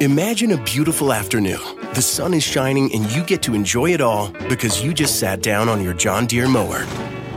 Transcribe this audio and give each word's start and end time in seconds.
Imagine 0.00 0.52
a 0.52 0.62
beautiful 0.62 1.12
afternoon. 1.12 1.60
The 1.94 2.02
sun 2.02 2.34
is 2.34 2.44
shining 2.44 2.94
and 2.94 3.10
you 3.12 3.24
get 3.24 3.42
to 3.42 3.54
enjoy 3.54 3.92
it 3.92 4.00
all 4.00 4.30
because 4.48 4.82
you 4.82 4.94
just 4.94 5.18
sat 5.18 5.42
down 5.42 5.68
on 5.68 5.82
your 5.82 5.92
John 5.92 6.26
Deere 6.26 6.48
mower. 6.48 6.84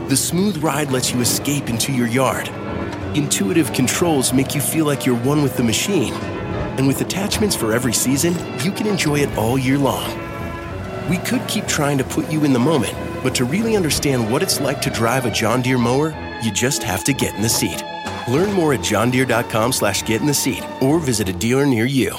The 0.08 0.16
smooth 0.16 0.58
ride 0.58 0.92
lets 0.92 1.12
you 1.12 1.20
escape 1.20 1.68
into 1.68 1.92
your 1.92 2.06
yard. 2.06 2.48
Intuitive 3.16 3.72
controls 3.72 4.32
make 4.32 4.54
you 4.54 4.60
feel 4.60 4.86
like 4.86 5.04
you're 5.04 5.18
one 5.18 5.42
with 5.42 5.56
the 5.56 5.64
machine 5.64 6.14
and 6.78 6.86
with 6.86 7.00
attachments 7.00 7.56
for 7.56 7.72
every 7.72 7.92
season, 7.92 8.34
you 8.62 8.70
can 8.70 8.86
enjoy 8.86 9.16
it 9.16 9.36
all 9.36 9.58
year 9.58 9.78
long. 9.78 10.08
We 11.10 11.18
could 11.18 11.46
keep 11.48 11.66
trying 11.66 11.98
to 11.98 12.04
put 12.04 12.30
you 12.30 12.44
in 12.44 12.52
the 12.52 12.58
moment, 12.58 12.94
but 13.24 13.34
to 13.36 13.44
really 13.44 13.76
understand 13.76 14.30
what 14.30 14.42
it's 14.42 14.60
like 14.60 14.80
to 14.82 14.90
drive 14.90 15.24
a 15.24 15.30
John 15.30 15.62
Deere 15.62 15.78
mower, 15.78 16.14
you 16.42 16.52
just 16.52 16.82
have 16.84 17.02
to 17.04 17.12
get 17.12 17.34
in 17.34 17.42
the 17.42 17.48
seat. 17.48 17.82
Learn 18.28 18.52
more 18.52 18.72
at 18.72 18.80
johndeere.com 18.80 19.72
slash 19.72 20.04
get 20.04 20.20
in 20.20 20.26
the 20.26 20.34
seat 20.34 20.64
or 20.80 21.00
visit 21.00 21.28
a 21.28 21.32
dealer 21.32 21.66
near 21.66 21.86
you. 21.86 22.16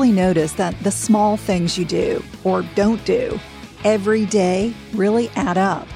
Probably 0.00 0.16
noticed 0.16 0.56
that 0.56 0.74
the 0.82 0.90
small 0.90 1.36
things 1.36 1.76
you 1.76 1.84
do 1.84 2.24
or 2.42 2.62
don't 2.74 3.04
do 3.04 3.38
every 3.84 4.24
day 4.24 4.72
really 4.94 5.28
add 5.36 5.58
up. 5.58 5.86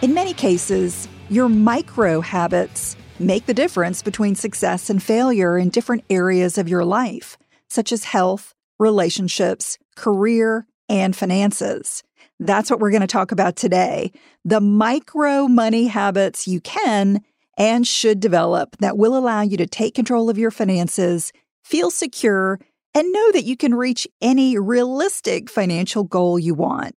In 0.00 0.14
many 0.14 0.32
cases, 0.32 1.06
your 1.28 1.50
micro 1.50 2.22
habits 2.22 2.96
make 3.18 3.44
the 3.44 3.52
difference 3.52 4.00
between 4.00 4.36
success 4.36 4.88
and 4.88 5.02
failure 5.02 5.58
in 5.58 5.68
different 5.68 6.02
areas 6.08 6.56
of 6.56 6.66
your 6.66 6.82
life, 6.82 7.36
such 7.68 7.92
as 7.92 8.04
health, 8.04 8.54
relationships, 8.78 9.76
career, 9.96 10.66
and 10.88 11.14
finances. 11.14 12.02
That's 12.40 12.70
what 12.70 12.80
we're 12.80 12.90
going 12.90 13.02
to 13.02 13.06
talk 13.06 13.32
about 13.32 13.56
today 13.56 14.12
the 14.46 14.62
micro 14.62 15.46
money 15.46 15.88
habits 15.88 16.48
you 16.48 16.62
can 16.62 17.20
and 17.58 17.86
should 17.86 18.18
develop 18.18 18.78
that 18.78 18.96
will 18.96 19.14
allow 19.14 19.42
you 19.42 19.58
to 19.58 19.66
take 19.66 19.94
control 19.94 20.30
of 20.30 20.38
your 20.38 20.50
finances, 20.50 21.34
feel 21.62 21.90
secure, 21.90 22.58
and 22.94 23.12
know 23.12 23.32
that 23.32 23.44
you 23.44 23.56
can 23.56 23.74
reach 23.74 24.06
any 24.20 24.58
realistic 24.58 25.48
financial 25.48 26.04
goal 26.04 26.38
you 26.38 26.54
want. 26.54 26.94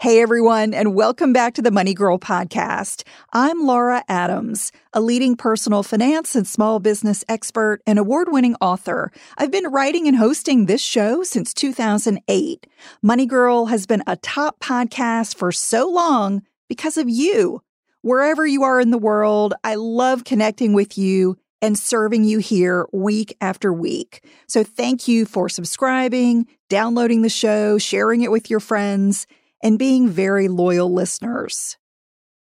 Hey 0.00 0.22
everyone, 0.22 0.72
and 0.72 0.94
welcome 0.94 1.34
back 1.34 1.52
to 1.54 1.62
the 1.62 1.70
Money 1.70 1.92
Girl 1.92 2.18
podcast. 2.18 3.06
I'm 3.34 3.66
Laura 3.66 4.02
Adams, 4.08 4.72
a 4.94 5.02
leading 5.02 5.36
personal 5.36 5.82
finance 5.82 6.34
and 6.34 6.46
small 6.46 6.80
business 6.80 7.24
expert 7.28 7.82
and 7.86 7.98
award 7.98 8.28
winning 8.30 8.56
author. 8.60 9.12
I've 9.36 9.50
been 9.50 9.66
writing 9.66 10.08
and 10.08 10.16
hosting 10.16 10.64
this 10.64 10.80
show 10.80 11.22
since 11.22 11.52
2008. 11.52 12.66
Money 13.02 13.26
Girl 13.26 13.66
has 13.66 13.86
been 13.86 14.02
a 14.06 14.16
top 14.16 14.60
podcast 14.60 15.36
for 15.36 15.52
so 15.52 15.90
long 15.90 16.42
because 16.68 16.96
of 16.96 17.08
you. 17.10 17.60
Wherever 18.00 18.46
you 18.46 18.62
are 18.62 18.80
in 18.80 18.90
the 18.90 18.98
world, 18.98 19.52
I 19.62 19.74
love 19.74 20.24
connecting 20.24 20.72
with 20.72 20.96
you 20.96 21.36
and 21.62 21.78
serving 21.78 22.24
you 22.24 22.38
here 22.38 22.86
week 22.92 23.36
after 23.40 23.72
week. 23.72 24.24
So 24.46 24.62
thank 24.62 25.08
you 25.08 25.24
for 25.24 25.48
subscribing, 25.48 26.46
downloading 26.68 27.22
the 27.22 27.28
show, 27.28 27.78
sharing 27.78 28.22
it 28.22 28.30
with 28.30 28.50
your 28.50 28.60
friends 28.60 29.26
and 29.62 29.78
being 29.78 30.08
very 30.08 30.48
loyal 30.48 30.92
listeners. 30.92 31.76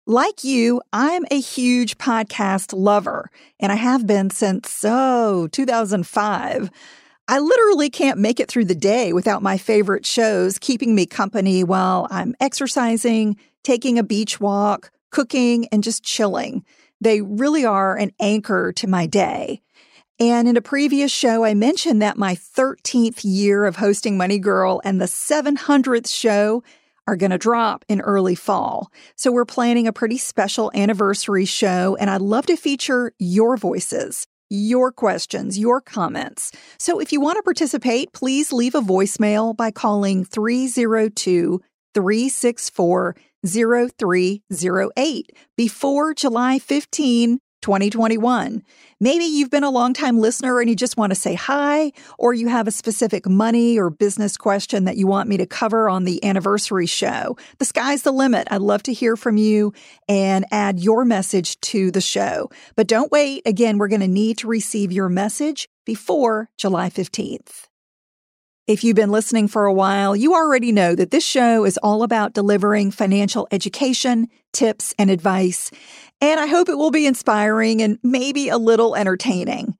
Like 0.06 0.44
you, 0.44 0.82
I'm 0.92 1.24
a 1.30 1.40
huge 1.40 1.96
podcast 1.96 2.74
lover, 2.76 3.30
and 3.58 3.72
I 3.72 3.76
have 3.76 4.06
been 4.06 4.28
since, 4.28 4.70
so 4.70 5.48
2005. 5.50 6.70
I 7.26 7.38
literally 7.38 7.88
can't 7.88 8.18
make 8.18 8.38
it 8.38 8.50
through 8.50 8.66
the 8.66 8.74
day 8.74 9.14
without 9.14 9.42
my 9.42 9.56
favorite 9.56 10.04
shows 10.04 10.58
keeping 10.58 10.94
me 10.94 11.06
company 11.06 11.64
while 11.64 12.06
I'm 12.10 12.34
exercising, 12.38 13.38
taking 13.62 13.98
a 13.98 14.02
beach 14.02 14.38
walk, 14.40 14.90
cooking, 15.10 15.66
and 15.72 15.82
just 15.82 16.04
chilling. 16.04 16.66
They 17.00 17.20
really 17.20 17.64
are 17.64 17.96
an 17.96 18.12
anchor 18.20 18.72
to 18.72 18.86
my 18.86 19.06
day. 19.06 19.60
And 20.20 20.46
in 20.46 20.56
a 20.56 20.62
previous 20.62 21.10
show, 21.10 21.44
I 21.44 21.54
mentioned 21.54 22.00
that 22.00 22.16
my 22.16 22.36
13th 22.36 23.20
year 23.24 23.64
of 23.64 23.76
hosting 23.76 24.16
Money 24.16 24.38
Girl 24.38 24.80
and 24.84 25.00
the 25.00 25.06
700th 25.06 26.08
show 26.08 26.62
are 27.06 27.16
going 27.16 27.32
to 27.32 27.38
drop 27.38 27.84
in 27.88 28.00
early 28.00 28.34
fall. 28.34 28.90
So 29.16 29.32
we're 29.32 29.44
planning 29.44 29.86
a 29.86 29.92
pretty 29.92 30.18
special 30.18 30.70
anniversary 30.74 31.44
show, 31.44 31.96
and 31.98 32.08
I'd 32.08 32.20
love 32.20 32.46
to 32.46 32.56
feature 32.56 33.12
your 33.18 33.56
voices. 33.56 34.26
Your 34.50 34.92
questions, 34.92 35.58
your 35.58 35.80
comments. 35.80 36.52
So 36.78 37.00
if 37.00 37.12
you 37.12 37.20
want 37.20 37.36
to 37.36 37.42
participate, 37.42 38.12
please 38.12 38.52
leave 38.52 38.74
a 38.74 38.80
voicemail 38.80 39.56
by 39.56 39.70
calling 39.70 40.24
302 40.24 41.60
364 41.94 43.16
0308 43.46 45.36
before 45.56 46.14
July 46.14 46.58
15, 46.58 47.38
2021. 47.64 48.62
Maybe 49.00 49.24
you've 49.24 49.50
been 49.50 49.64
a 49.64 49.70
longtime 49.70 50.18
listener 50.18 50.60
and 50.60 50.68
you 50.68 50.76
just 50.76 50.98
want 50.98 51.12
to 51.12 51.18
say 51.18 51.34
hi, 51.34 51.92
or 52.18 52.34
you 52.34 52.48
have 52.48 52.68
a 52.68 52.70
specific 52.70 53.26
money 53.26 53.78
or 53.78 53.88
business 53.88 54.36
question 54.36 54.84
that 54.84 54.98
you 54.98 55.06
want 55.06 55.28
me 55.28 55.38
to 55.38 55.46
cover 55.46 55.88
on 55.88 56.04
the 56.04 56.22
anniversary 56.22 56.86
show. 56.86 57.36
The 57.58 57.64
sky's 57.64 58.02
the 58.02 58.12
limit. 58.12 58.48
I'd 58.50 58.60
love 58.60 58.82
to 58.84 58.92
hear 58.92 59.16
from 59.16 59.38
you 59.38 59.72
and 60.08 60.44
add 60.50 60.78
your 60.78 61.06
message 61.06 61.58
to 61.62 61.90
the 61.90 62.02
show. 62.02 62.50
But 62.76 62.86
don't 62.86 63.10
wait. 63.10 63.42
Again, 63.46 63.78
we're 63.78 63.88
going 63.88 64.00
to 64.00 64.08
need 64.08 64.38
to 64.38 64.46
receive 64.46 64.92
your 64.92 65.08
message 65.08 65.68
before 65.86 66.50
July 66.58 66.90
15th. 66.90 67.68
If 68.66 68.82
you've 68.82 68.96
been 68.96 69.10
listening 69.10 69.48
for 69.48 69.66
a 69.66 69.74
while, 69.74 70.16
you 70.16 70.32
already 70.32 70.72
know 70.72 70.94
that 70.94 71.10
this 71.10 71.22
show 71.22 71.66
is 71.66 71.78
all 71.82 72.02
about 72.02 72.32
delivering 72.32 72.92
financial 72.92 73.46
education, 73.50 74.28
tips, 74.54 74.94
and 74.98 75.10
advice. 75.10 75.70
And 76.22 76.40
I 76.40 76.46
hope 76.46 76.70
it 76.70 76.78
will 76.78 76.90
be 76.90 77.06
inspiring 77.06 77.82
and 77.82 77.98
maybe 78.02 78.48
a 78.48 78.56
little 78.56 78.96
entertaining. 78.96 79.76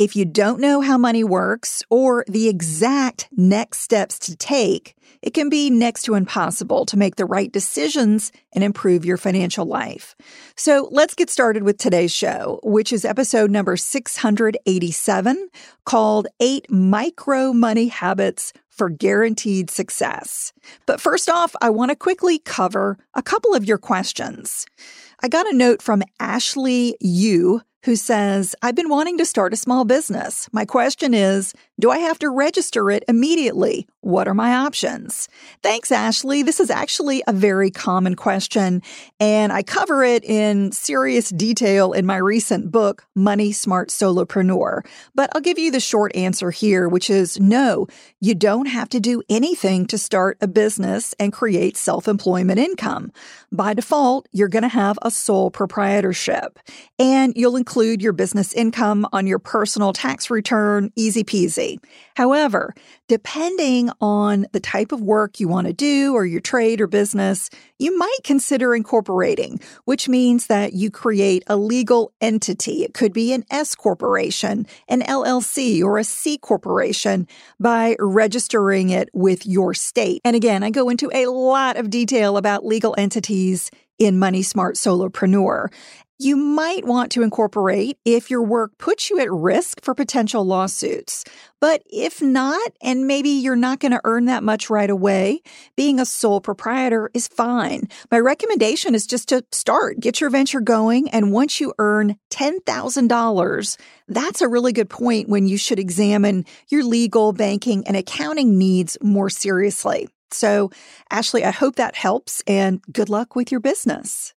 If 0.00 0.16
you 0.16 0.24
don't 0.24 0.58
know 0.58 0.80
how 0.80 0.98
money 0.98 1.22
works 1.22 1.84
or 1.90 2.24
the 2.26 2.48
exact 2.48 3.28
next 3.30 3.78
steps 3.78 4.18
to 4.20 4.34
take, 4.34 4.96
it 5.24 5.32
can 5.32 5.48
be 5.48 5.70
next 5.70 6.02
to 6.02 6.16
impossible 6.16 6.84
to 6.84 6.98
make 6.98 7.16
the 7.16 7.24
right 7.24 7.50
decisions 7.50 8.30
and 8.52 8.62
improve 8.62 9.06
your 9.06 9.16
financial 9.16 9.64
life. 9.64 10.14
So 10.54 10.86
let's 10.92 11.14
get 11.14 11.30
started 11.30 11.62
with 11.62 11.78
today's 11.78 12.12
show, 12.12 12.60
which 12.62 12.92
is 12.92 13.06
episode 13.06 13.50
number 13.50 13.78
687 13.78 15.48
called 15.86 16.26
Eight 16.40 16.70
Micro 16.70 17.54
Money 17.54 17.88
Habits 17.88 18.52
for 18.68 18.90
Guaranteed 18.90 19.70
Success. 19.70 20.52
But 20.84 21.00
first 21.00 21.30
off, 21.30 21.56
I 21.62 21.70
want 21.70 21.90
to 21.90 21.96
quickly 21.96 22.38
cover 22.38 22.98
a 23.14 23.22
couple 23.22 23.54
of 23.54 23.64
your 23.64 23.78
questions. 23.78 24.66
I 25.22 25.28
got 25.28 25.50
a 25.50 25.56
note 25.56 25.80
from 25.80 26.02
Ashley 26.20 26.98
Yu 27.00 27.62
who 27.84 27.96
says, 27.96 28.56
I've 28.62 28.74
been 28.74 28.88
wanting 28.88 29.18
to 29.18 29.26
start 29.26 29.52
a 29.52 29.58
small 29.58 29.84
business. 29.84 30.48
My 30.52 30.64
question 30.64 31.12
is, 31.12 31.52
do 31.78 31.90
I 31.90 31.98
have 31.98 32.18
to 32.20 32.30
register 32.30 32.90
it 32.90 33.04
immediately? 33.08 33.86
What 34.04 34.28
are 34.28 34.34
my 34.34 34.54
options? 34.54 35.30
Thanks, 35.62 35.90
Ashley. 35.90 36.42
This 36.42 36.60
is 36.60 36.68
actually 36.68 37.22
a 37.26 37.32
very 37.32 37.70
common 37.70 38.16
question, 38.16 38.82
and 39.18 39.50
I 39.50 39.62
cover 39.62 40.04
it 40.04 40.22
in 40.24 40.72
serious 40.72 41.30
detail 41.30 41.94
in 41.94 42.04
my 42.04 42.18
recent 42.18 42.70
book, 42.70 43.06
Money 43.14 43.50
Smart 43.50 43.88
Solopreneur. 43.88 44.82
But 45.14 45.30
I'll 45.34 45.40
give 45.40 45.58
you 45.58 45.70
the 45.70 45.80
short 45.80 46.14
answer 46.14 46.50
here, 46.50 46.86
which 46.86 47.08
is 47.08 47.40
no, 47.40 47.86
you 48.20 48.34
don't 48.34 48.66
have 48.66 48.90
to 48.90 49.00
do 49.00 49.22
anything 49.30 49.86
to 49.86 49.96
start 49.96 50.36
a 50.42 50.48
business 50.48 51.14
and 51.18 51.32
create 51.32 51.74
self 51.78 52.06
employment 52.06 52.58
income. 52.58 53.10
By 53.50 53.72
default, 53.72 54.28
you're 54.32 54.48
going 54.48 54.64
to 54.64 54.68
have 54.68 54.98
a 55.00 55.10
sole 55.10 55.50
proprietorship, 55.50 56.58
and 56.98 57.32
you'll 57.36 57.56
include 57.56 58.02
your 58.02 58.12
business 58.12 58.52
income 58.52 59.06
on 59.14 59.26
your 59.26 59.38
personal 59.38 59.94
tax 59.94 60.28
return, 60.28 60.92
easy 60.94 61.24
peasy. 61.24 61.78
However, 62.16 62.74
depending 63.08 63.90
on 64.00 64.46
the 64.52 64.60
type 64.60 64.92
of 64.92 65.00
work 65.00 65.40
you 65.40 65.48
want 65.48 65.66
to 65.66 65.72
do 65.72 66.14
or 66.14 66.24
your 66.24 66.40
trade 66.40 66.80
or 66.80 66.86
business, 66.86 67.50
you 67.78 67.96
might 67.98 68.18
consider 68.22 68.74
incorporating, 68.74 69.60
which 69.84 70.08
means 70.08 70.46
that 70.46 70.72
you 70.74 70.90
create 70.90 71.42
a 71.48 71.56
legal 71.56 72.12
entity. 72.20 72.84
It 72.84 72.94
could 72.94 73.12
be 73.12 73.32
an 73.32 73.44
S 73.50 73.74
corporation, 73.74 74.66
an 74.88 75.02
LLC, 75.02 75.82
or 75.82 75.98
a 75.98 76.04
C 76.04 76.38
corporation 76.38 77.26
by 77.58 77.96
registering 77.98 78.90
it 78.90 79.08
with 79.12 79.44
your 79.44 79.74
state. 79.74 80.20
And 80.24 80.36
again, 80.36 80.62
I 80.62 80.70
go 80.70 80.88
into 80.88 81.10
a 81.12 81.26
lot 81.26 81.76
of 81.76 81.90
detail 81.90 82.36
about 82.36 82.64
legal 82.64 82.94
entities 82.96 83.70
in 83.98 84.18
Money 84.18 84.42
Smart 84.42 84.74
Solopreneur 84.74 85.72
you 86.18 86.36
might 86.36 86.84
want 86.84 87.10
to 87.12 87.22
incorporate 87.22 87.98
if 88.04 88.30
your 88.30 88.42
work 88.42 88.78
puts 88.78 89.10
you 89.10 89.18
at 89.18 89.32
risk 89.32 89.82
for 89.82 89.94
potential 89.94 90.44
lawsuits. 90.44 91.24
But 91.60 91.82
if 91.86 92.22
not, 92.22 92.72
and 92.80 93.06
maybe 93.06 93.30
you're 93.30 93.56
not 93.56 93.80
going 93.80 93.92
to 93.92 94.00
earn 94.04 94.26
that 94.26 94.44
much 94.44 94.70
right 94.70 94.90
away, 94.90 95.40
being 95.76 95.98
a 95.98 96.06
sole 96.06 96.40
proprietor 96.40 97.10
is 97.14 97.26
fine. 97.26 97.88
My 98.12 98.20
recommendation 98.20 98.94
is 98.94 99.06
just 99.06 99.28
to 99.30 99.44
start, 99.50 99.98
get 99.98 100.20
your 100.20 100.30
venture 100.30 100.60
going, 100.60 101.10
and 101.10 101.32
once 101.32 101.60
you 101.60 101.74
earn 101.78 102.16
$10,000, 102.30 103.76
that's 104.06 104.40
a 104.40 104.48
really 104.48 104.72
good 104.72 104.90
point 104.90 105.28
when 105.28 105.48
you 105.48 105.58
should 105.58 105.78
examine 105.78 106.44
your 106.68 106.84
legal, 106.84 107.32
banking, 107.32 107.84
and 107.86 107.96
accounting 107.96 108.56
needs 108.56 108.96
more 109.02 109.30
seriously. 109.30 110.08
So, 110.30 110.70
Ashley, 111.10 111.44
I 111.44 111.50
hope 111.50 111.76
that 111.76 111.96
helps 111.96 112.42
and 112.46 112.82
good 112.92 113.08
luck 113.08 113.34
with 113.34 113.50
your 113.50 113.60
business. 113.60 114.34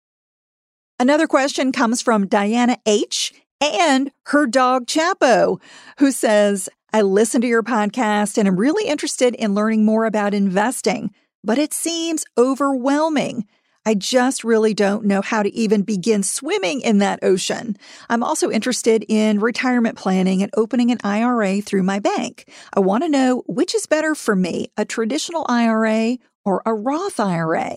Another 0.99 1.27
question 1.27 1.73
comes 1.73 2.01
from 2.01 2.27
Diana 2.27 2.79
H. 2.87 3.35
and 3.61 4.11
her 4.27 4.47
dog 4.47 4.87
Chapo, 4.87 5.61
who 5.99 6.11
says, 6.11 6.71
I 6.91 7.03
listen 7.03 7.43
to 7.43 7.47
your 7.47 7.63
podcast 7.63 8.39
and 8.39 8.49
I'm 8.49 8.57
really 8.57 8.89
interested 8.89 9.35
in 9.35 9.55
learning 9.55 9.85
more 9.85 10.07
about 10.07 10.33
investing, 10.33 11.11
but 11.45 11.59
it 11.59 11.75
seems 11.75 12.25
overwhelming. 12.39 13.47
I 13.87 13.95
just 13.95 14.43
really 14.43 14.75
don't 14.75 15.05
know 15.05 15.23
how 15.23 15.45
to 15.45 15.55
even 15.55 15.83
begin 15.83 16.25
swimming 16.25 16.81
in 16.81 16.99
that 16.99 17.21
ocean. 17.23 17.77
I'm 18.11 18.25
also 18.25 18.51
interested 18.51 19.05
in 19.09 19.39
retirement 19.39 19.97
planning 19.97 20.43
and 20.43 20.51
opening 20.57 20.91
an 20.91 20.99
IRA 21.05 21.61
through 21.61 21.85
my 21.85 22.01
bank. 22.01 22.51
I 22.75 22.81
want 22.81 23.05
to 23.05 23.09
know 23.09 23.45
which 23.47 23.77
is 23.77 23.87
better 23.87 24.17
for 24.17 24.35
me, 24.35 24.73
a 24.77 24.85
traditional 24.85 25.47
IRA 25.49 26.19
or 26.45 26.63
a 26.67 26.75
Roth 26.75 27.21
IRA. 27.21 27.77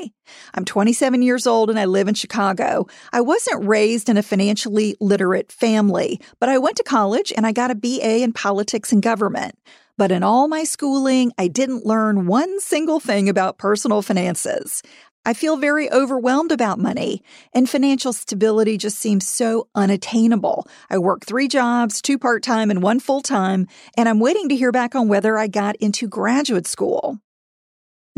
I'm 0.56 0.65
27 0.65 1.21
years 1.21 1.45
old 1.45 1.69
and 1.69 1.79
I 1.79 1.85
live 1.85 2.07
in 2.07 2.15
Chicago. 2.15 2.88
I 3.13 3.21
wasn't 3.21 3.67
raised 3.67 4.09
in 4.09 4.17
a 4.17 4.23
financially 4.23 4.95
literate 5.00 5.51
family, 5.51 6.19
but 6.39 6.50
I 6.50 6.57
went 6.57 6.77
to 6.77 6.83
college 6.83 7.31
and 7.38 7.45
I 7.45 7.51
got 7.51 7.71
a 7.71 7.75
BA 7.75 8.23
in 8.23 8.33
politics 8.33 8.91
and 8.91 9.03
government. 9.03 9.56
But 10.00 10.13
in 10.13 10.23
all 10.23 10.47
my 10.47 10.63
schooling, 10.63 11.33
I 11.38 11.50
didn't 11.50 11.85
learn 11.85 12.25
one 12.25 12.61
single 12.61 13.01
thing 13.01 13.27
about 13.27 13.57
personal 13.57 14.01
finances. 14.01 14.81
I 15.25 15.33
feel 15.33 15.57
very 15.57 15.92
overwhelmed 15.92 16.51
about 16.51 16.80
money, 16.80 17.21
and 17.54 17.69
financial 17.69 18.13
stability 18.13 18.77
just 18.77 18.98
seems 18.98 19.27
so 19.27 19.68
unattainable. 19.75 20.68
I 20.89 20.98
work 20.98 21.25
three 21.25 21.48
jobs, 21.48 22.01
two 22.01 22.18
part 22.18 22.42
time 22.42 22.71
and 22.71 22.81
one 22.81 23.00
full 23.00 23.21
time, 23.21 23.68
and 23.98 24.07
I'm 24.07 24.19
waiting 24.19 24.50
to 24.50 24.56
hear 24.56 24.71
back 24.71 24.95
on 24.95 25.07
whether 25.07 25.38
I 25.38 25.48
got 25.48 25.75
into 25.77 26.07
graduate 26.07 26.68
school. 26.68 27.19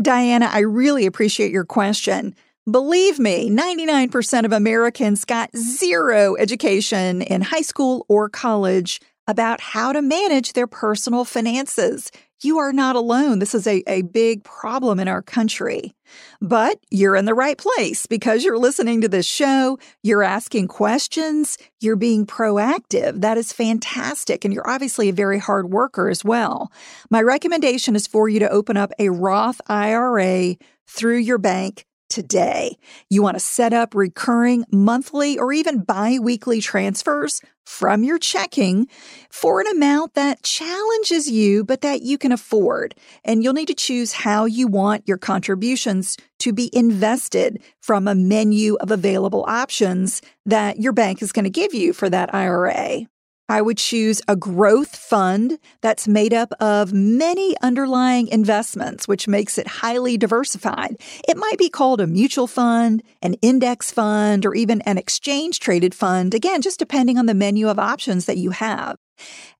Diana, 0.00 0.48
I 0.50 0.60
really 0.60 1.06
appreciate 1.06 1.52
your 1.52 1.64
question. 1.64 2.34
Believe 2.70 3.18
me, 3.18 3.50
99% 3.50 4.44
of 4.44 4.52
Americans 4.52 5.24
got 5.24 5.50
zero 5.56 6.36
education 6.36 7.20
in 7.22 7.42
high 7.42 7.62
school 7.62 8.06
or 8.08 8.28
college 8.28 9.00
about 9.26 9.60
how 9.60 9.92
to 9.92 10.00
manage 10.02 10.52
their 10.52 10.66
personal 10.66 11.24
finances. 11.24 12.10
You 12.42 12.58
are 12.58 12.72
not 12.72 12.96
alone. 12.96 13.38
This 13.38 13.54
is 13.54 13.66
a, 13.66 13.82
a 13.86 14.02
big 14.02 14.42
problem 14.42 14.98
in 14.98 15.08
our 15.08 15.22
country. 15.22 15.94
But 16.40 16.78
you're 16.90 17.16
in 17.16 17.24
the 17.24 17.34
right 17.34 17.56
place 17.56 18.06
because 18.06 18.44
you're 18.44 18.58
listening 18.58 19.00
to 19.00 19.08
this 19.08 19.26
show, 19.26 19.78
you're 20.02 20.22
asking 20.22 20.68
questions, 20.68 21.56
you're 21.80 21.96
being 21.96 22.26
proactive. 22.26 23.20
That 23.20 23.38
is 23.38 23.52
fantastic. 23.52 24.44
And 24.44 24.52
you're 24.52 24.68
obviously 24.68 25.08
a 25.08 25.12
very 25.14 25.38
hard 25.38 25.70
worker 25.70 26.08
as 26.08 26.24
well. 26.24 26.72
My 27.10 27.22
recommendation 27.22 27.94
is 27.94 28.06
for 28.06 28.28
you 28.28 28.40
to 28.40 28.50
open 28.50 28.76
up 28.76 28.90
a 28.98 29.08
Roth 29.08 29.60
IRA 29.68 30.56
through 30.86 31.18
your 31.18 31.38
bank 31.38 31.86
today. 32.12 32.76
You 33.08 33.22
want 33.22 33.36
to 33.36 33.40
set 33.40 33.72
up 33.72 33.94
recurring 33.94 34.64
monthly 34.70 35.38
or 35.38 35.52
even 35.52 35.82
bi 35.82 36.18
weekly 36.18 36.60
transfers 36.60 37.40
from 37.64 38.04
your 38.04 38.18
checking 38.18 38.86
for 39.30 39.60
an 39.60 39.66
amount 39.66 40.14
that 40.14 40.42
challenges 40.42 41.30
you, 41.30 41.64
but 41.64 41.80
that 41.80 42.02
you 42.02 42.18
can 42.18 42.30
afford. 42.30 42.94
And 43.24 43.42
you'll 43.42 43.54
need 43.54 43.68
to 43.68 43.74
choose 43.74 44.12
how 44.12 44.44
you 44.44 44.66
want 44.66 45.08
your 45.08 45.16
contributions 45.16 46.18
to 46.40 46.52
be 46.52 46.70
invested 46.74 47.62
from 47.80 48.06
a 48.06 48.14
menu 48.14 48.74
of 48.76 48.90
available 48.90 49.44
options 49.48 50.20
that 50.44 50.80
your 50.80 50.92
bank 50.92 51.22
is 51.22 51.32
going 51.32 51.44
to 51.44 51.50
give 51.50 51.72
you 51.72 51.92
for 51.92 52.10
that 52.10 52.34
IRA. 52.34 53.06
I 53.48 53.60
would 53.60 53.76
choose 53.76 54.22
a 54.28 54.36
growth 54.36 54.96
fund 54.96 55.58
that's 55.80 56.08
made 56.08 56.32
up 56.32 56.52
of 56.60 56.92
many 56.92 57.56
underlying 57.62 58.28
investments, 58.28 59.06
which 59.06 59.28
makes 59.28 59.58
it 59.58 59.66
highly 59.66 60.16
diversified. 60.16 60.96
It 61.28 61.36
might 61.36 61.58
be 61.58 61.68
called 61.68 62.00
a 62.00 62.06
mutual 62.06 62.46
fund, 62.46 63.02
an 63.20 63.34
index 63.42 63.90
fund, 63.90 64.46
or 64.46 64.54
even 64.54 64.80
an 64.82 64.96
exchange 64.96 65.60
traded 65.60 65.94
fund, 65.94 66.34
again, 66.34 66.62
just 66.62 66.78
depending 66.78 67.18
on 67.18 67.26
the 67.26 67.34
menu 67.34 67.68
of 67.68 67.78
options 67.78 68.26
that 68.26 68.38
you 68.38 68.50
have. 68.50 68.96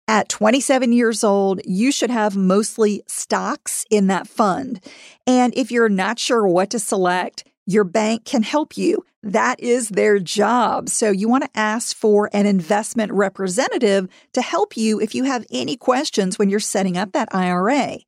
At 0.08 0.28
27 0.28 0.92
years 0.92 1.22
old, 1.22 1.60
you 1.64 1.92
should 1.92 2.10
have 2.10 2.36
mostly 2.36 3.02
stocks 3.06 3.84
in 3.90 4.08
that 4.08 4.26
fund. 4.26 4.84
And 5.26 5.54
if 5.56 5.70
you're 5.70 5.88
not 5.88 6.18
sure 6.18 6.46
what 6.46 6.70
to 6.70 6.78
select, 6.78 7.44
your 7.66 7.84
bank 7.84 8.24
can 8.24 8.42
help 8.42 8.76
you. 8.76 9.04
That 9.24 9.60
is 9.60 9.90
their 9.90 10.18
job. 10.18 10.88
So 10.88 11.12
you 11.12 11.28
want 11.28 11.44
to 11.44 11.50
ask 11.54 11.96
for 11.96 12.28
an 12.32 12.44
investment 12.44 13.12
representative 13.12 14.08
to 14.32 14.42
help 14.42 14.76
you 14.76 15.00
if 15.00 15.14
you 15.14 15.22
have 15.22 15.46
any 15.52 15.76
questions 15.76 16.40
when 16.40 16.50
you're 16.50 16.58
setting 16.58 16.96
up 16.96 17.12
that 17.12 17.32
IRA. 17.32 17.98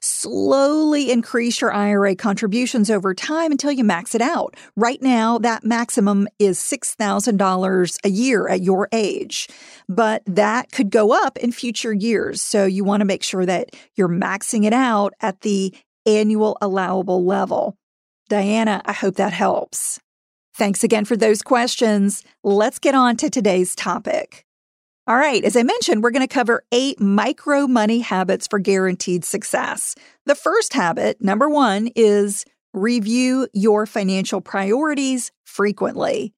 Slowly 0.00 1.10
increase 1.10 1.62
your 1.62 1.72
IRA 1.72 2.14
contributions 2.14 2.90
over 2.90 3.14
time 3.14 3.50
until 3.50 3.72
you 3.72 3.82
max 3.82 4.14
it 4.14 4.20
out. 4.20 4.56
Right 4.76 5.00
now, 5.00 5.38
that 5.38 5.64
maximum 5.64 6.28
is 6.38 6.58
$6,000 6.58 7.96
a 8.04 8.10
year 8.10 8.48
at 8.48 8.60
your 8.60 8.90
age, 8.92 9.48
but 9.88 10.22
that 10.26 10.70
could 10.70 10.90
go 10.90 11.14
up 11.14 11.38
in 11.38 11.50
future 11.50 11.94
years. 11.94 12.42
So 12.42 12.66
you 12.66 12.84
want 12.84 13.00
to 13.00 13.06
make 13.06 13.22
sure 13.22 13.46
that 13.46 13.70
you're 13.94 14.08
maxing 14.08 14.66
it 14.66 14.74
out 14.74 15.14
at 15.22 15.40
the 15.40 15.74
annual 16.04 16.58
allowable 16.60 17.24
level. 17.24 17.78
Diana, 18.28 18.82
I 18.84 18.92
hope 18.92 19.16
that 19.16 19.32
helps. 19.32 19.98
Thanks 20.54 20.84
again 20.84 21.04
for 21.04 21.16
those 21.16 21.40
questions. 21.40 22.22
Let's 22.44 22.78
get 22.78 22.94
on 22.94 23.16
to 23.18 23.30
today's 23.30 23.74
topic. 23.74 24.44
All 25.06 25.16
right, 25.16 25.42
as 25.42 25.56
I 25.56 25.62
mentioned, 25.62 26.02
we're 26.02 26.10
going 26.10 26.26
to 26.26 26.34
cover 26.34 26.64
eight 26.70 27.00
micro 27.00 27.66
money 27.66 28.00
habits 28.00 28.46
for 28.46 28.58
guaranteed 28.58 29.24
success. 29.24 29.94
The 30.26 30.34
first 30.34 30.74
habit, 30.74 31.22
number 31.22 31.48
one, 31.48 31.88
is 31.96 32.44
review 32.74 33.48
your 33.54 33.86
financial 33.86 34.42
priorities 34.42 35.32
frequently. 35.44 36.34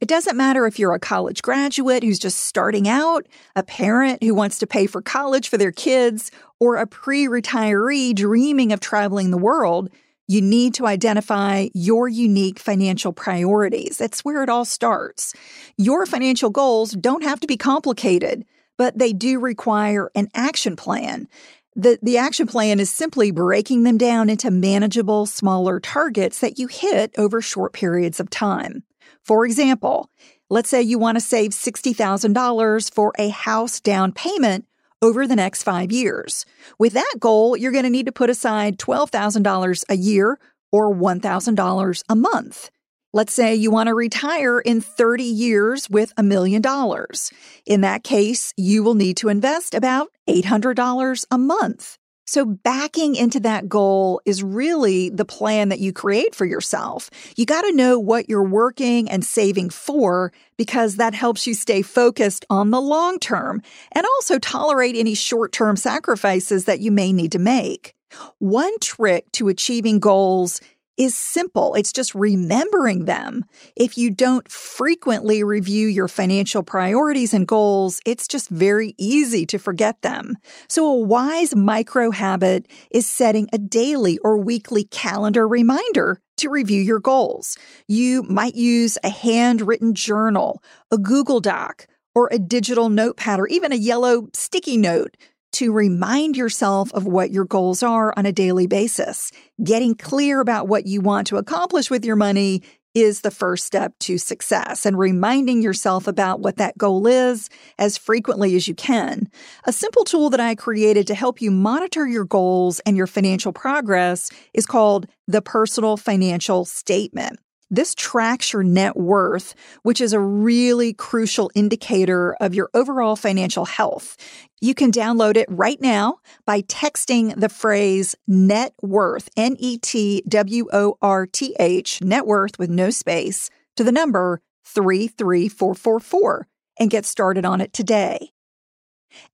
It 0.00 0.08
doesn't 0.08 0.38
matter 0.38 0.66
if 0.66 0.78
you're 0.78 0.94
a 0.94 0.98
college 0.98 1.42
graduate 1.42 2.02
who's 2.02 2.18
just 2.18 2.38
starting 2.38 2.88
out, 2.88 3.26
a 3.56 3.62
parent 3.62 4.22
who 4.22 4.34
wants 4.34 4.58
to 4.60 4.66
pay 4.66 4.86
for 4.86 5.02
college 5.02 5.50
for 5.50 5.58
their 5.58 5.72
kids, 5.72 6.30
or 6.58 6.76
a 6.76 6.86
pre 6.86 7.26
retiree 7.26 8.14
dreaming 8.14 8.72
of 8.72 8.80
traveling 8.80 9.30
the 9.32 9.36
world. 9.36 9.90
You 10.26 10.40
need 10.40 10.74
to 10.74 10.86
identify 10.86 11.68
your 11.74 12.08
unique 12.08 12.58
financial 12.58 13.12
priorities. 13.12 13.98
That's 13.98 14.24
where 14.24 14.42
it 14.42 14.48
all 14.48 14.64
starts. 14.64 15.34
Your 15.76 16.06
financial 16.06 16.50
goals 16.50 16.92
don't 16.92 17.22
have 17.22 17.40
to 17.40 17.46
be 17.46 17.56
complicated, 17.56 18.44
but 18.78 18.98
they 18.98 19.12
do 19.12 19.38
require 19.38 20.10
an 20.14 20.28
action 20.34 20.76
plan. 20.76 21.28
The, 21.76 21.98
the 22.02 22.18
action 22.18 22.46
plan 22.46 22.80
is 22.80 22.90
simply 22.90 23.32
breaking 23.32 23.82
them 23.82 23.98
down 23.98 24.30
into 24.30 24.50
manageable, 24.50 25.26
smaller 25.26 25.80
targets 25.80 26.38
that 26.38 26.58
you 26.58 26.68
hit 26.68 27.12
over 27.18 27.42
short 27.42 27.72
periods 27.72 28.20
of 28.20 28.30
time. 28.30 28.84
For 29.24 29.44
example, 29.44 30.08
let's 30.48 30.68
say 30.68 30.80
you 30.82 30.98
want 30.98 31.16
to 31.16 31.20
save 31.20 31.50
$60,000 31.50 32.94
for 32.94 33.12
a 33.18 33.28
house 33.28 33.80
down 33.80 34.12
payment 34.12 34.66
over 35.04 35.26
the 35.26 35.36
next 35.36 35.62
five 35.64 35.92
years. 35.92 36.46
With 36.78 36.94
that 36.94 37.14
goal, 37.20 37.58
you're 37.58 37.72
going 37.72 37.84
to 37.84 37.90
need 37.90 38.06
to 38.06 38.12
put 38.12 38.30
aside 38.30 38.78
$12,000 38.78 39.84
a 39.90 39.96
year 39.96 40.38
or 40.72 40.94
$1,000 40.94 42.02
a 42.08 42.16
month. 42.16 42.70
Let's 43.12 43.34
say 43.34 43.54
you 43.54 43.70
want 43.70 43.88
to 43.88 43.94
retire 43.94 44.58
in 44.58 44.80
30 44.80 45.22
years 45.22 45.90
with 45.90 46.12
a 46.16 46.22
million 46.22 46.62
dollars. 46.62 47.30
In 47.66 47.82
that 47.82 48.02
case, 48.02 48.52
you 48.56 48.82
will 48.82 48.94
need 48.94 49.18
to 49.18 49.28
invest 49.28 49.74
about 49.74 50.08
$800 50.28 51.26
a 51.30 51.38
month. 51.38 51.98
So 52.26 52.44
backing 52.46 53.16
into 53.16 53.40
that 53.40 53.68
goal 53.68 54.20
is 54.24 54.42
really 54.42 55.10
the 55.10 55.24
plan 55.24 55.68
that 55.68 55.80
you 55.80 55.92
create 55.92 56.34
for 56.34 56.46
yourself. 56.46 57.10
You 57.36 57.44
got 57.44 57.62
to 57.62 57.72
know 57.72 57.98
what 57.98 58.28
you're 58.28 58.48
working 58.48 59.10
and 59.10 59.24
saving 59.24 59.70
for 59.70 60.32
because 60.56 60.96
that 60.96 61.14
helps 61.14 61.46
you 61.46 61.54
stay 61.54 61.82
focused 61.82 62.44
on 62.48 62.70
the 62.70 62.80
long 62.80 63.18
term 63.18 63.60
and 63.92 64.06
also 64.16 64.38
tolerate 64.38 64.96
any 64.96 65.14
short 65.14 65.52
term 65.52 65.76
sacrifices 65.76 66.64
that 66.64 66.80
you 66.80 66.90
may 66.90 67.12
need 67.12 67.32
to 67.32 67.38
make. 67.38 67.94
One 68.38 68.78
trick 68.80 69.30
to 69.32 69.48
achieving 69.48 69.98
goals 69.98 70.60
is 70.96 71.14
simple. 71.14 71.74
It's 71.74 71.92
just 71.92 72.14
remembering 72.14 73.04
them. 73.04 73.44
If 73.76 73.98
you 73.98 74.10
don't 74.10 74.50
frequently 74.50 75.42
review 75.42 75.88
your 75.88 76.08
financial 76.08 76.62
priorities 76.62 77.34
and 77.34 77.46
goals, 77.46 78.00
it's 78.06 78.28
just 78.28 78.48
very 78.48 78.94
easy 78.98 79.46
to 79.46 79.58
forget 79.58 80.02
them. 80.02 80.36
So 80.68 80.86
a 80.86 80.98
wise 80.98 81.54
micro 81.54 82.10
habit 82.10 82.66
is 82.90 83.06
setting 83.06 83.48
a 83.52 83.58
daily 83.58 84.18
or 84.18 84.38
weekly 84.38 84.84
calendar 84.84 85.48
reminder 85.48 86.20
to 86.36 86.50
review 86.50 86.80
your 86.80 87.00
goals. 87.00 87.56
You 87.88 88.22
might 88.24 88.54
use 88.54 88.98
a 89.04 89.08
handwritten 89.08 89.94
journal, 89.94 90.62
a 90.90 90.98
Google 90.98 91.40
Doc, 91.40 91.86
or 92.14 92.28
a 92.30 92.38
digital 92.38 92.88
notepad, 92.88 93.40
or 93.40 93.48
even 93.48 93.72
a 93.72 93.76
yellow 93.76 94.28
sticky 94.32 94.76
note 94.76 95.16
to 95.54 95.72
remind 95.72 96.36
yourself 96.36 96.92
of 96.92 97.06
what 97.06 97.30
your 97.30 97.44
goals 97.44 97.82
are 97.82 98.12
on 98.16 98.26
a 98.26 98.32
daily 98.32 98.66
basis. 98.66 99.30
Getting 99.62 99.94
clear 99.94 100.40
about 100.40 100.68
what 100.68 100.86
you 100.86 101.00
want 101.00 101.26
to 101.28 101.36
accomplish 101.36 101.90
with 101.90 102.04
your 102.04 102.16
money 102.16 102.62
is 102.94 103.22
the 103.22 103.30
first 103.30 103.64
step 103.64 103.92
to 103.98 104.18
success 104.18 104.86
and 104.86 104.98
reminding 104.98 105.62
yourself 105.62 106.06
about 106.06 106.40
what 106.40 106.56
that 106.56 106.78
goal 106.78 107.06
is 107.06 107.50
as 107.78 107.98
frequently 107.98 108.54
as 108.54 108.68
you 108.68 108.74
can. 108.74 109.28
A 109.64 109.72
simple 109.72 110.04
tool 110.04 110.30
that 110.30 110.40
I 110.40 110.54
created 110.54 111.06
to 111.08 111.14
help 111.14 111.42
you 111.42 111.50
monitor 111.50 112.06
your 112.06 112.24
goals 112.24 112.80
and 112.80 112.96
your 112.96 113.08
financial 113.08 113.52
progress 113.52 114.30
is 114.52 114.66
called 114.66 115.06
the 115.26 115.42
Personal 115.42 115.96
Financial 115.96 116.64
Statement. 116.64 117.38
This 117.74 117.92
tracks 117.92 118.52
your 118.52 118.62
net 118.62 118.96
worth, 118.96 119.52
which 119.82 120.00
is 120.00 120.12
a 120.12 120.20
really 120.20 120.92
crucial 120.92 121.50
indicator 121.56 122.34
of 122.34 122.54
your 122.54 122.70
overall 122.72 123.16
financial 123.16 123.64
health. 123.64 124.16
You 124.60 124.74
can 124.74 124.92
download 124.92 125.36
it 125.36 125.48
right 125.50 125.80
now 125.80 126.18
by 126.46 126.62
texting 126.62 127.34
the 127.34 127.48
phrase 127.48 128.14
net 128.28 128.74
worth, 128.80 129.28
N 129.36 129.56
E 129.58 129.78
T 129.78 130.22
W 130.28 130.68
O 130.72 130.96
R 131.02 131.26
T 131.26 131.56
H, 131.58 132.00
net 132.00 132.28
worth 132.28 132.60
with 132.60 132.70
no 132.70 132.90
space, 132.90 133.50
to 133.74 133.82
the 133.82 133.90
number 133.90 134.40
33444 134.66 136.46
and 136.78 136.90
get 136.90 137.04
started 137.04 137.44
on 137.44 137.60
it 137.60 137.72
today. 137.72 138.30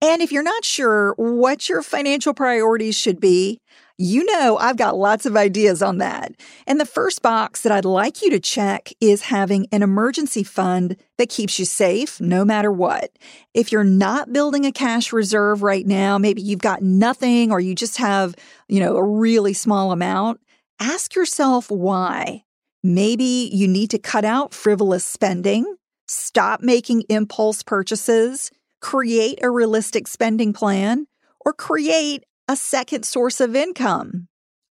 And 0.00 0.22
if 0.22 0.32
you're 0.32 0.42
not 0.42 0.64
sure 0.64 1.14
what 1.16 1.68
your 1.68 1.82
financial 1.82 2.34
priorities 2.34 2.96
should 2.96 3.20
be, 3.20 3.60
you 4.00 4.24
know, 4.24 4.56
I've 4.56 4.78
got 4.78 4.96
lots 4.96 5.26
of 5.26 5.36
ideas 5.36 5.82
on 5.82 5.98
that. 5.98 6.32
And 6.66 6.80
the 6.80 6.86
first 6.86 7.20
box 7.20 7.60
that 7.60 7.70
I'd 7.70 7.84
like 7.84 8.22
you 8.22 8.30
to 8.30 8.40
check 8.40 8.94
is 8.98 9.20
having 9.20 9.66
an 9.72 9.82
emergency 9.82 10.42
fund 10.42 10.96
that 11.18 11.28
keeps 11.28 11.58
you 11.58 11.66
safe 11.66 12.18
no 12.18 12.42
matter 12.42 12.72
what. 12.72 13.10
If 13.52 13.70
you're 13.70 13.84
not 13.84 14.32
building 14.32 14.64
a 14.64 14.72
cash 14.72 15.12
reserve 15.12 15.62
right 15.62 15.86
now, 15.86 16.16
maybe 16.16 16.40
you've 16.40 16.62
got 16.62 16.80
nothing 16.80 17.52
or 17.52 17.60
you 17.60 17.74
just 17.74 17.98
have, 17.98 18.34
you 18.68 18.80
know, 18.80 18.96
a 18.96 19.04
really 19.04 19.52
small 19.52 19.92
amount, 19.92 20.40
ask 20.80 21.14
yourself 21.14 21.70
why. 21.70 22.44
Maybe 22.82 23.50
you 23.52 23.68
need 23.68 23.90
to 23.90 23.98
cut 23.98 24.24
out 24.24 24.54
frivolous 24.54 25.04
spending, 25.04 25.76
stop 26.08 26.62
making 26.62 27.02
impulse 27.10 27.62
purchases, 27.62 28.50
create 28.80 29.40
a 29.42 29.50
realistic 29.50 30.08
spending 30.08 30.54
plan, 30.54 31.06
or 31.44 31.52
create 31.52 32.24
a 32.50 32.56
second 32.56 33.04
source 33.04 33.40
of 33.40 33.54
income. 33.54 34.26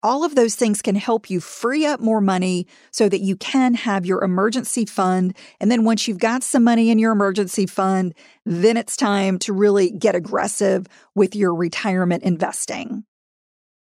All 0.02 0.24
of 0.24 0.34
those 0.34 0.56
things 0.56 0.82
can 0.82 0.96
help 0.96 1.30
you 1.30 1.42
free 1.42 1.86
up 1.86 2.00
more 2.00 2.22
money 2.22 2.68
so 2.92 3.10
that 3.10 3.20
you 3.20 3.36
can 3.36 3.74
have 3.74 4.06
your 4.06 4.24
emergency 4.24 4.86
fund. 4.86 5.36
And 5.60 5.70
then 5.70 5.84
once 5.84 6.08
you've 6.08 6.18
got 6.18 6.42
some 6.42 6.64
money 6.64 6.90
in 6.90 7.00
your 7.00 7.12
emergency 7.12 7.66
fund, 7.66 8.14
then 8.46 8.78
it's 8.78 8.96
time 8.96 9.40
to 9.40 9.52
really 9.52 9.92
get 9.92 10.16
aggressive 10.16 10.88
with 11.16 11.36
your 11.36 11.54
retirement 11.54 12.24
investing. 12.24 13.04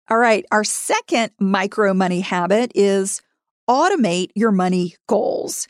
All 0.09 0.17
right, 0.17 0.43
our 0.51 0.63
second 0.63 1.33
micro 1.39 1.93
money 1.93 2.21
habit 2.21 2.71
is 2.73 3.21
automate 3.69 4.31
your 4.33 4.51
money 4.51 4.95
goals. 5.07 5.67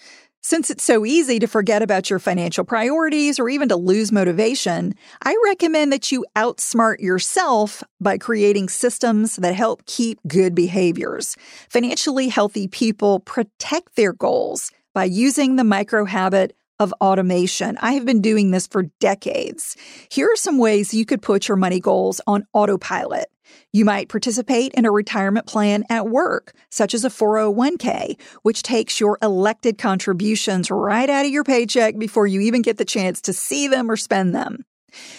Since 0.49 0.69
it's 0.69 0.85
so 0.85 1.05
easy 1.05 1.39
to 1.39 1.45
forget 1.45 1.81
about 1.81 2.09
your 2.09 2.19
financial 2.19 2.63
priorities 2.63 3.37
or 3.37 3.49
even 3.49 3.67
to 3.67 3.75
lose 3.75 4.13
motivation, 4.13 4.93
I 5.21 5.35
recommend 5.43 5.91
that 5.91 6.09
you 6.09 6.25
outsmart 6.37 7.01
yourself 7.01 7.83
by 7.99 8.17
creating 8.17 8.69
systems 8.69 9.35
that 9.35 9.55
help 9.55 9.85
keep 9.87 10.21
good 10.25 10.55
behaviors. 10.55 11.35
Financially 11.69 12.29
healthy 12.29 12.69
people 12.69 13.19
protect 13.19 13.97
their 13.97 14.13
goals 14.13 14.71
by 14.93 15.03
using 15.03 15.57
the 15.57 15.65
micro 15.65 16.05
habit 16.05 16.55
of 16.79 16.93
automation. 17.01 17.77
I 17.81 17.93
have 17.93 18.05
been 18.05 18.21
doing 18.21 18.51
this 18.51 18.67
for 18.67 18.83
decades. 18.99 19.75
Here 20.09 20.27
are 20.31 20.35
some 20.35 20.57
ways 20.57 20.93
you 20.93 21.05
could 21.05 21.21
put 21.21 21.47
your 21.47 21.57
money 21.57 21.79
goals 21.79 22.21
on 22.27 22.45
autopilot. 22.53 23.27
You 23.71 23.85
might 23.85 24.09
participate 24.09 24.73
in 24.73 24.85
a 24.85 24.91
retirement 24.91 25.45
plan 25.45 25.83
at 25.89 26.07
work, 26.07 26.53
such 26.69 26.93
as 26.93 27.05
a 27.05 27.09
401k, 27.09 28.19
which 28.41 28.63
takes 28.63 28.99
your 28.99 29.17
elected 29.21 29.77
contributions 29.77 30.69
right 30.69 31.09
out 31.09 31.25
of 31.25 31.31
your 31.31 31.43
paycheck 31.43 31.97
before 31.97 32.27
you 32.27 32.41
even 32.41 32.61
get 32.61 32.77
the 32.77 32.85
chance 32.85 33.21
to 33.21 33.33
see 33.33 33.67
them 33.67 33.89
or 33.89 33.97
spend 33.97 34.35
them. 34.35 34.65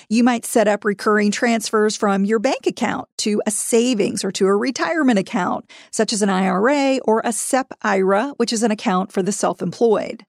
You 0.08 0.24
might 0.24 0.46
set 0.46 0.66
up 0.66 0.84
recurring 0.84 1.30
transfers 1.30 1.96
from 1.96 2.24
your 2.24 2.38
bank 2.38 2.66
account 2.66 3.08
to 3.18 3.42
a 3.46 3.50
savings 3.50 4.24
or 4.24 4.32
to 4.32 4.46
a 4.46 4.56
retirement 4.56 5.18
account, 5.18 5.70
such 5.92 6.12
as 6.12 6.22
an 6.22 6.30
IRA 6.30 6.98
or 7.04 7.20
a 7.24 7.32
SEP 7.32 7.72
IRA, 7.82 8.32
which 8.38 8.52
is 8.52 8.62
an 8.62 8.70
account 8.70 9.12
for 9.12 9.22
the 9.22 9.32
self 9.32 9.60
employed. 9.60 10.24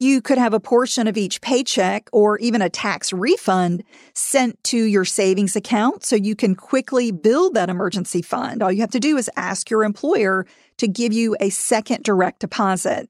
You 0.00 0.20
could 0.20 0.38
have 0.38 0.54
a 0.54 0.60
portion 0.60 1.06
of 1.06 1.16
each 1.16 1.40
paycheck 1.40 2.08
or 2.12 2.38
even 2.38 2.60
a 2.60 2.68
tax 2.68 3.12
refund 3.12 3.84
sent 4.12 4.62
to 4.64 4.76
your 4.76 5.04
savings 5.04 5.54
account 5.54 6.04
so 6.04 6.16
you 6.16 6.34
can 6.34 6.56
quickly 6.56 7.12
build 7.12 7.54
that 7.54 7.70
emergency 7.70 8.20
fund. 8.20 8.62
All 8.62 8.72
you 8.72 8.80
have 8.80 8.90
to 8.90 9.00
do 9.00 9.16
is 9.16 9.30
ask 9.36 9.70
your 9.70 9.84
employer 9.84 10.46
to 10.78 10.88
give 10.88 11.12
you 11.12 11.36
a 11.38 11.50
second 11.50 12.02
direct 12.02 12.40
deposit. 12.40 13.08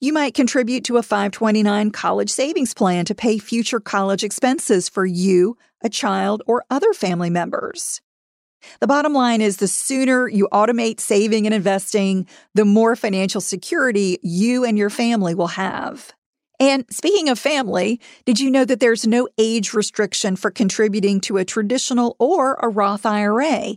You 0.00 0.12
might 0.12 0.34
contribute 0.34 0.84
to 0.84 0.98
a 0.98 1.02
529 1.02 1.90
college 1.92 2.30
savings 2.30 2.74
plan 2.74 3.04
to 3.06 3.14
pay 3.14 3.38
future 3.38 3.80
college 3.80 4.22
expenses 4.22 4.88
for 4.88 5.06
you, 5.06 5.56
a 5.82 5.88
child, 5.88 6.42
or 6.46 6.64
other 6.68 6.92
family 6.92 7.30
members. 7.30 8.02
The 8.80 8.86
bottom 8.86 9.12
line 9.12 9.40
is 9.40 9.58
the 9.58 9.68
sooner 9.68 10.28
you 10.28 10.48
automate 10.52 11.00
saving 11.00 11.46
and 11.46 11.54
investing, 11.54 12.26
the 12.54 12.64
more 12.64 12.96
financial 12.96 13.40
security 13.40 14.18
you 14.22 14.64
and 14.64 14.78
your 14.78 14.90
family 14.90 15.34
will 15.34 15.48
have. 15.48 16.12
And 16.60 16.84
speaking 16.90 17.28
of 17.28 17.40
family, 17.40 18.00
did 18.24 18.38
you 18.38 18.48
know 18.48 18.64
that 18.64 18.78
there's 18.78 19.04
no 19.06 19.28
age 19.36 19.74
restriction 19.74 20.36
for 20.36 20.50
contributing 20.50 21.20
to 21.22 21.38
a 21.38 21.44
traditional 21.44 22.14
or 22.20 22.54
a 22.54 22.68
Roth 22.68 23.04
IRA? 23.04 23.74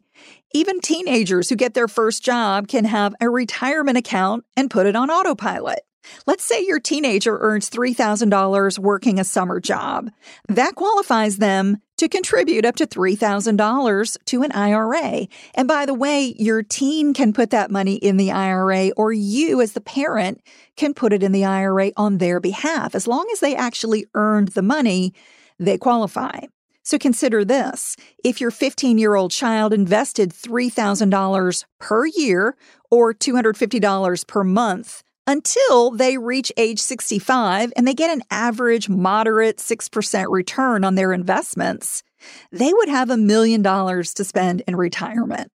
Even 0.53 0.79
teenagers 0.81 1.49
who 1.49 1.55
get 1.55 1.73
their 1.73 1.87
first 1.87 2.23
job 2.23 2.67
can 2.67 2.85
have 2.85 3.15
a 3.19 3.29
retirement 3.29 3.97
account 3.97 4.45
and 4.55 4.69
put 4.69 4.85
it 4.85 4.95
on 4.95 5.09
autopilot. 5.09 5.79
Let's 6.27 6.43
say 6.43 6.63
your 6.63 6.79
teenager 6.79 7.37
earns 7.39 7.69
$3,000 7.69 8.77
working 8.77 9.19
a 9.19 9.23
summer 9.23 9.59
job. 9.59 10.11
That 10.47 10.75
qualifies 10.75 11.37
them 11.37 11.81
to 11.97 12.09
contribute 12.09 12.65
up 12.65 12.75
to 12.75 12.87
$3,000 12.87 14.17
to 14.25 14.43
an 14.43 14.51
IRA. 14.51 15.27
And 15.53 15.67
by 15.67 15.85
the 15.85 15.93
way, 15.93 16.35
your 16.37 16.63
teen 16.63 17.13
can 17.13 17.33
put 17.33 17.49
that 17.51 17.71
money 17.71 17.95
in 17.95 18.17
the 18.17 18.31
IRA 18.31 18.89
or 18.97 19.13
you 19.13 19.61
as 19.61 19.73
the 19.73 19.81
parent 19.81 20.41
can 20.75 20.93
put 20.93 21.13
it 21.13 21.23
in 21.23 21.31
the 21.31 21.45
IRA 21.45 21.91
on 21.95 22.17
their 22.17 22.39
behalf. 22.39 22.95
As 22.95 23.07
long 23.07 23.27
as 23.31 23.39
they 23.39 23.55
actually 23.55 24.05
earned 24.13 24.49
the 24.49 24.61
money, 24.61 25.13
they 25.57 25.77
qualify. 25.77 26.41
So 26.83 26.99
consider 26.99 27.43
this. 27.43 27.95
If 28.23 28.39
your 28.39 28.51
15 28.51 28.99
year 28.99 29.15
old 29.15 29.31
child 29.31 29.73
invested 29.73 30.31
$3,000 30.31 31.65
per 31.79 32.05
year 32.05 32.55
or 32.91 33.13
$250 33.13 34.27
per 34.27 34.43
month 34.43 35.01
until 35.27 35.91
they 35.91 36.17
reach 36.17 36.51
age 36.57 36.79
65 36.79 37.73
and 37.75 37.87
they 37.87 37.93
get 37.93 38.11
an 38.11 38.23
average 38.29 38.89
moderate 38.89 39.57
6% 39.57 40.25
return 40.29 40.83
on 40.83 40.95
their 40.95 41.13
investments, 41.13 42.03
they 42.51 42.71
would 42.73 42.89
have 42.89 43.09
a 43.09 43.17
million 43.17 43.61
dollars 43.61 44.13
to 44.15 44.23
spend 44.23 44.61
in 44.67 44.75
retirement. 44.75 45.51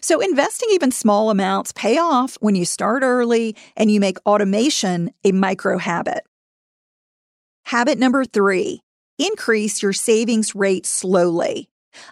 So 0.00 0.20
investing 0.20 0.68
even 0.72 0.90
small 0.90 1.30
amounts 1.30 1.72
pay 1.72 1.98
off 1.98 2.36
when 2.40 2.54
you 2.54 2.64
start 2.64 3.02
early 3.02 3.56
and 3.76 3.90
you 3.90 4.00
make 4.00 4.18
automation 4.26 5.12
a 5.24 5.32
micro 5.32 5.78
habit. 5.78 6.24
Habit 7.66 7.98
number 7.98 8.24
three, 8.24 8.80
increase 9.18 9.82
your 9.82 9.92
savings 9.92 10.54
rate 10.54 10.86
slowly. 10.86 11.68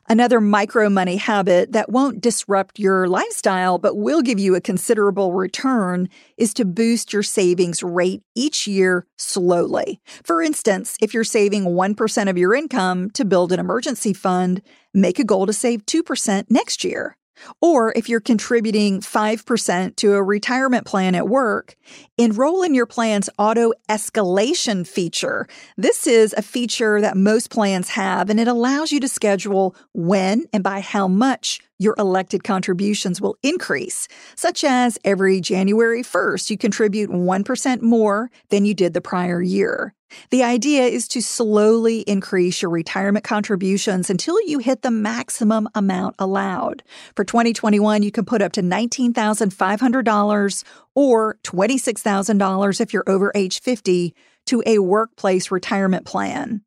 Another 0.09 0.40
micro 0.40 0.88
money 0.88 1.16
habit 1.16 1.73
that 1.73 1.90
won't 1.90 2.21
disrupt 2.21 2.78
your 2.78 3.09
lifestyle 3.09 3.78
but 3.78 3.97
will 3.97 4.23
give 4.23 4.38
you 4.38 4.54
a 4.54 4.61
considerable 4.61 5.33
return 5.33 6.09
is 6.37 6.54
to 6.54 6.64
boost 6.64 7.12
your 7.12 7.23
savings 7.23 7.83
rate 7.83 8.23
each 8.35 8.66
year 8.66 9.06
slowly. 9.16 10.00
For 10.23 10.42
instance, 10.42 10.97
if 11.00 11.12
you're 11.12 11.25
saving 11.25 11.64
1% 11.64 12.30
of 12.30 12.38
your 12.38 12.54
income 12.54 13.11
to 13.11 13.25
build 13.25 13.52
an 13.52 13.61
emergency 13.61 14.12
fund, 14.12 14.62
make 14.95 15.18
a 15.18 15.25
goal 15.25 15.47
to 15.47 15.52
save 15.52 15.87
2% 15.87 16.47
next 16.50 16.85
year. 16.85 17.16
Or 17.61 17.93
if 17.97 18.09
you're 18.09 18.21
contributing 18.21 19.00
5% 19.00 19.97
to 19.97 20.14
a 20.14 20.23
retirement 20.23 20.87
plan 20.87 21.14
at 21.14 21.28
work, 21.28 21.76
enroll 22.19 22.62
in 22.62 22.75
your 22.75 22.87
plan's 22.87 23.31
auto 23.38 23.73
escalation 23.88 24.87
feature. 24.87 25.47
This 25.76 26.07
is 26.07 26.35
a 26.37 26.43
feature 26.43 27.00
that 27.00 27.16
most 27.16 27.50
plans 27.50 27.90
have, 27.90 28.31
and 28.31 28.38
it 28.38 28.49
allows 28.49 28.93
you 28.93 29.00
to 29.00 29.09
schedule 29.09 29.75
when 29.93 30.45
and 30.52 30.62
by 30.62 30.81
how 30.81 31.09
much 31.09 31.61
your 31.78 31.95
elected 31.99 32.45
contributions 32.45 33.21
will 33.21 33.37
increase, 33.43 34.09
such 34.35 34.64
as 34.64 34.99
every 35.05 35.40
January 35.40 36.02
1st, 36.02 36.50
you 36.50 36.57
contribute 36.57 37.11
1% 37.11 37.83
more 37.83 38.31
than 38.49 38.64
you 38.64 38.75
did 38.75 38.95
the 38.95 39.00
prior 39.00 39.43
year. 39.43 39.96
The 40.30 40.42
idea 40.42 40.84
is 40.84 41.08
to 41.08 41.20
slowly 41.20 42.00
increase 42.00 42.62
your 42.62 42.70
retirement 42.70 43.25
contributions 43.25 44.10
until 44.10 44.40
you 44.46 44.58
hit 44.58 44.82
the 44.82 44.90
maximum 44.90 45.68
amount 45.75 46.16
allowed. 46.18 46.82
For 47.14 47.25
2021, 47.25 48.02
you 48.02 48.10
can 48.10 48.25
put 48.25 48.42
up 48.42 48.52
to 48.52 48.62
$19,500 48.62 50.64
or 50.94 51.38
$26,000 51.42 52.80
if 52.80 52.92
you're 52.92 53.04
over 53.06 53.32
age 53.34 53.60
50 53.60 54.14
to 54.46 54.62
a 54.66 54.78
workplace 54.78 55.50
retirement 55.50 56.06
plan. 56.06 56.62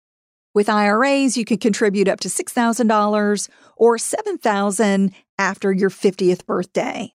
With 0.54 0.68
IRAs, 0.68 1.38
you 1.38 1.46
can 1.46 1.58
contribute 1.58 2.08
up 2.08 2.20
to 2.22 2.28
$6,000 2.28 3.50
or 3.78 3.98
7,000 3.98 5.14
after 5.38 5.72
your 5.72 5.90
50th 5.90 6.46
birthday. 6.46 7.14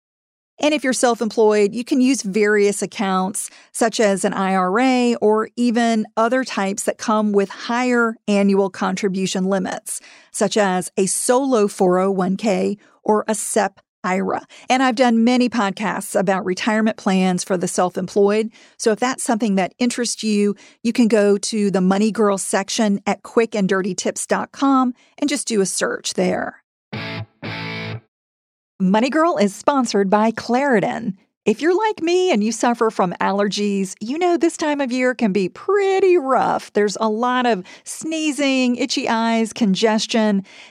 And 0.61 0.75
if 0.75 0.85
you're 0.85 0.93
self 0.93 1.23
employed, 1.23 1.75
you 1.75 1.85
can 1.85 2.01
use 2.01 2.23
various 2.23 2.83
accounts, 2.83 3.51
such 3.73 3.99
as 3.99 4.25
an 4.25 4.35
IRA 4.35 5.15
or 5.21 5.49
even 5.57 6.07
other 6.17 6.45
types 6.45 6.85
that 6.85 6.99
come 6.99 7.33
with 7.33 7.49
higher 7.49 8.17
annual 8.29 8.71
contribution 8.71 9.45
limits, 9.45 10.01
such 10.31 10.57
as 10.57 10.93
a 10.97 11.07
solo 11.07 11.67
401k 11.67 12.79
or 13.03 13.25
a 13.27 13.35
SEP 13.35 13.81
IRA. 14.05 14.43
And 14.69 14.83
I've 14.83 14.95
done 14.95 15.25
many 15.25 15.49
podcasts 15.49 16.19
about 16.19 16.45
retirement 16.45 16.97
plans 16.97 17.45
for 17.45 17.57
the 17.57 17.69
self 17.69 17.99
employed. 17.99 18.51
So 18.77 18.93
if 18.93 19.01
that's 19.01 19.23
something 19.23 19.55
that 19.57 19.75
interests 19.79 20.23
you, 20.23 20.57
you 20.83 20.93
can 20.93 21.09
go 21.09 21.39
to 21.39 21.71
the 21.71 21.81
Money 21.81 22.11
Girl 22.11 22.39
section 22.39 23.01
at 23.07 23.23
quickanddirtytips.com 23.23 24.95
and 25.19 25.29
just 25.29 25.49
do 25.49 25.61
a 25.61 25.67
search 25.67 26.15
there. 26.15 26.60
Money 28.81 29.11
Girl 29.11 29.37
is 29.37 29.55
sponsored 29.55 30.09
by 30.09 30.31
Claritin. 30.31 31.15
If 31.45 31.61
you're 31.61 31.77
like 31.77 32.01
me 32.01 32.33
and 32.33 32.43
you 32.43 32.51
suffer 32.51 32.91
from 32.91 33.13
allergies, 33.21 33.95
you 34.01 34.19
know 34.19 34.39
this 34.39 34.57
time 34.57 34.81
of 34.81 34.91
year 34.91 35.15
can 35.15 35.35
be 35.35 35.51
pretty 35.51 36.17
rough. 36.17 36.73
There's 36.73 36.97
a 36.99 37.11
lot 37.11 37.45
of 37.45 37.63
sneezing, 37.85 38.77
itchy 38.77 39.07
eyes, 39.07 39.53
congestion, 39.53 40.47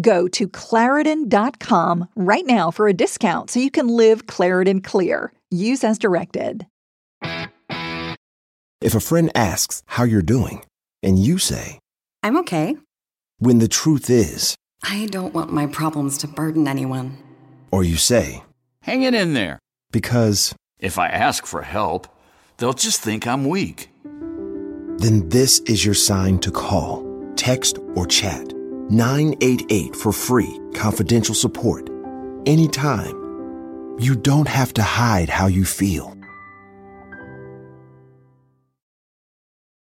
Go 0.00 0.28
to 0.28 0.48
Claritin.com 0.48 2.08
right 2.16 2.46
now 2.46 2.70
for 2.70 2.88
a 2.88 2.92
discount 2.92 3.50
so 3.50 3.60
you 3.60 3.70
can 3.70 3.88
live 3.88 4.26
Claritin 4.26 4.82
clear. 4.82 5.32
Use 5.50 5.84
as 5.84 5.98
directed. 5.98 6.66
If 8.80 8.94
a 8.94 9.00
friend 9.00 9.30
asks 9.34 9.82
how 9.86 10.04
you're 10.04 10.22
doing, 10.22 10.64
and 11.02 11.18
you 11.18 11.38
say, 11.38 11.78
I'm 12.22 12.36
okay. 12.38 12.76
When 13.38 13.58
the 13.58 13.68
truth 13.68 14.10
is, 14.10 14.54
I 14.82 15.06
don't 15.06 15.34
want 15.34 15.52
my 15.52 15.66
problems 15.66 16.18
to 16.18 16.28
burden 16.28 16.68
anyone. 16.68 17.18
Or 17.70 17.84
you 17.84 17.96
say, 17.96 18.42
Hang 18.82 19.02
it 19.02 19.14
in 19.14 19.34
there. 19.34 19.58
Because 19.90 20.54
if 20.78 20.98
I 20.98 21.08
ask 21.08 21.44
for 21.44 21.62
help, 21.62 22.06
they'll 22.56 22.72
just 22.72 23.00
think 23.00 23.26
I'm 23.26 23.48
weak. 23.48 23.90
Then 24.04 25.28
this 25.28 25.58
is 25.60 25.84
your 25.84 25.94
sign 25.94 26.38
to 26.38 26.50
call, 26.50 27.04
text, 27.34 27.78
or 27.94 28.06
chat 28.06 28.55
988 28.90 29.96
for 29.96 30.12
free, 30.12 30.60
confidential 30.74 31.34
support. 31.34 31.90
Anytime. 32.46 33.16
You 33.98 34.14
don't 34.14 34.46
have 34.46 34.72
to 34.74 34.82
hide 34.82 35.28
how 35.28 35.46
you 35.46 35.64
feel. 35.64 36.15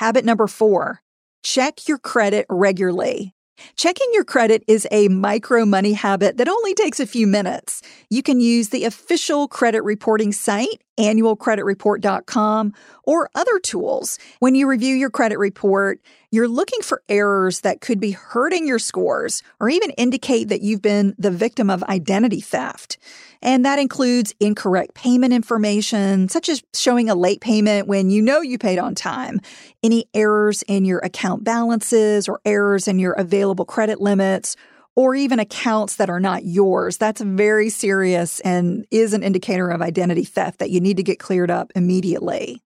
Habit 0.00 0.24
number 0.24 0.46
four 0.46 1.02
check 1.42 1.86
your 1.86 1.98
credit 1.98 2.46
regularly. 2.48 3.34
Checking 3.76 4.08
your 4.14 4.24
credit 4.24 4.64
is 4.66 4.88
a 4.90 5.08
micro 5.08 5.66
money 5.66 5.92
habit 5.92 6.38
that 6.38 6.48
only 6.48 6.72
takes 6.72 7.00
a 7.00 7.06
few 7.06 7.26
minutes. 7.26 7.82
You 8.08 8.22
can 8.22 8.40
use 8.40 8.70
the 8.70 8.84
official 8.84 9.46
credit 9.46 9.82
reporting 9.82 10.32
site, 10.32 10.82
annualcreditreport.com, 10.98 12.72
or 13.04 13.28
other 13.34 13.58
tools. 13.58 14.18
When 14.38 14.54
you 14.54 14.66
review 14.66 14.94
your 14.94 15.10
credit 15.10 15.38
report, 15.38 16.00
you're 16.30 16.48
looking 16.48 16.80
for 16.80 17.02
errors 17.10 17.60
that 17.60 17.82
could 17.82 18.00
be 18.00 18.12
hurting 18.12 18.66
your 18.66 18.78
scores 18.78 19.42
or 19.60 19.68
even 19.68 19.90
indicate 19.90 20.48
that 20.48 20.62
you've 20.62 20.80
been 20.80 21.14
the 21.18 21.30
victim 21.30 21.68
of 21.68 21.82
identity 21.84 22.40
theft. 22.40 22.96
And 23.42 23.64
that 23.64 23.78
includes 23.78 24.34
incorrect 24.38 24.94
payment 24.94 25.32
information, 25.32 26.28
such 26.28 26.48
as 26.48 26.62
showing 26.74 27.08
a 27.08 27.14
late 27.14 27.40
payment 27.40 27.88
when 27.88 28.10
you 28.10 28.20
know 28.20 28.40
you 28.40 28.58
paid 28.58 28.78
on 28.78 28.94
time, 28.94 29.40
any 29.82 30.04
errors 30.12 30.62
in 30.62 30.84
your 30.84 30.98
account 30.98 31.42
balances 31.42 32.28
or 32.28 32.40
errors 32.44 32.86
in 32.86 32.98
your 32.98 33.12
available 33.12 33.64
credit 33.64 34.00
limits, 34.00 34.56
or 34.94 35.14
even 35.14 35.38
accounts 35.38 35.96
that 35.96 36.10
are 36.10 36.20
not 36.20 36.44
yours. 36.44 36.98
That's 36.98 37.22
very 37.22 37.70
serious 37.70 38.40
and 38.40 38.86
is 38.90 39.14
an 39.14 39.22
indicator 39.22 39.70
of 39.70 39.80
identity 39.80 40.24
theft 40.24 40.58
that 40.58 40.70
you 40.70 40.80
need 40.80 40.98
to 40.98 41.02
get 41.02 41.18
cleared 41.18 41.50
up 41.50 41.72
immediately. 41.74 42.62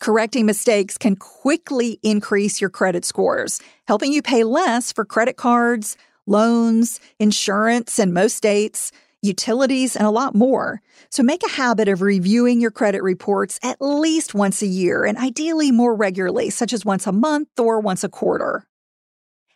Correcting 0.00 0.46
mistakes 0.46 0.96
can 0.96 1.16
quickly 1.16 1.98
increase 2.02 2.60
your 2.60 2.70
credit 2.70 3.04
scores, 3.04 3.60
helping 3.86 4.12
you 4.12 4.22
pay 4.22 4.44
less 4.44 4.92
for 4.92 5.04
credit 5.04 5.36
cards, 5.36 5.96
loans, 6.26 7.00
insurance 7.18 7.98
in 7.98 8.12
most 8.12 8.36
states 8.36 8.92
utilities, 9.22 9.96
and 9.96 10.06
a 10.06 10.10
lot 10.10 10.34
more. 10.34 10.80
So 11.10 11.22
make 11.22 11.42
a 11.42 11.50
habit 11.50 11.88
of 11.88 12.02
reviewing 12.02 12.60
your 12.60 12.70
credit 12.70 13.02
reports 13.02 13.58
at 13.62 13.80
least 13.80 14.34
once 14.34 14.62
a 14.62 14.66
year 14.66 15.04
and 15.04 15.18
ideally 15.18 15.70
more 15.70 15.94
regularly, 15.94 16.50
such 16.50 16.72
as 16.72 16.84
once 16.84 17.06
a 17.06 17.12
month 17.12 17.48
or 17.58 17.80
once 17.80 18.04
a 18.04 18.08
quarter. 18.08 18.66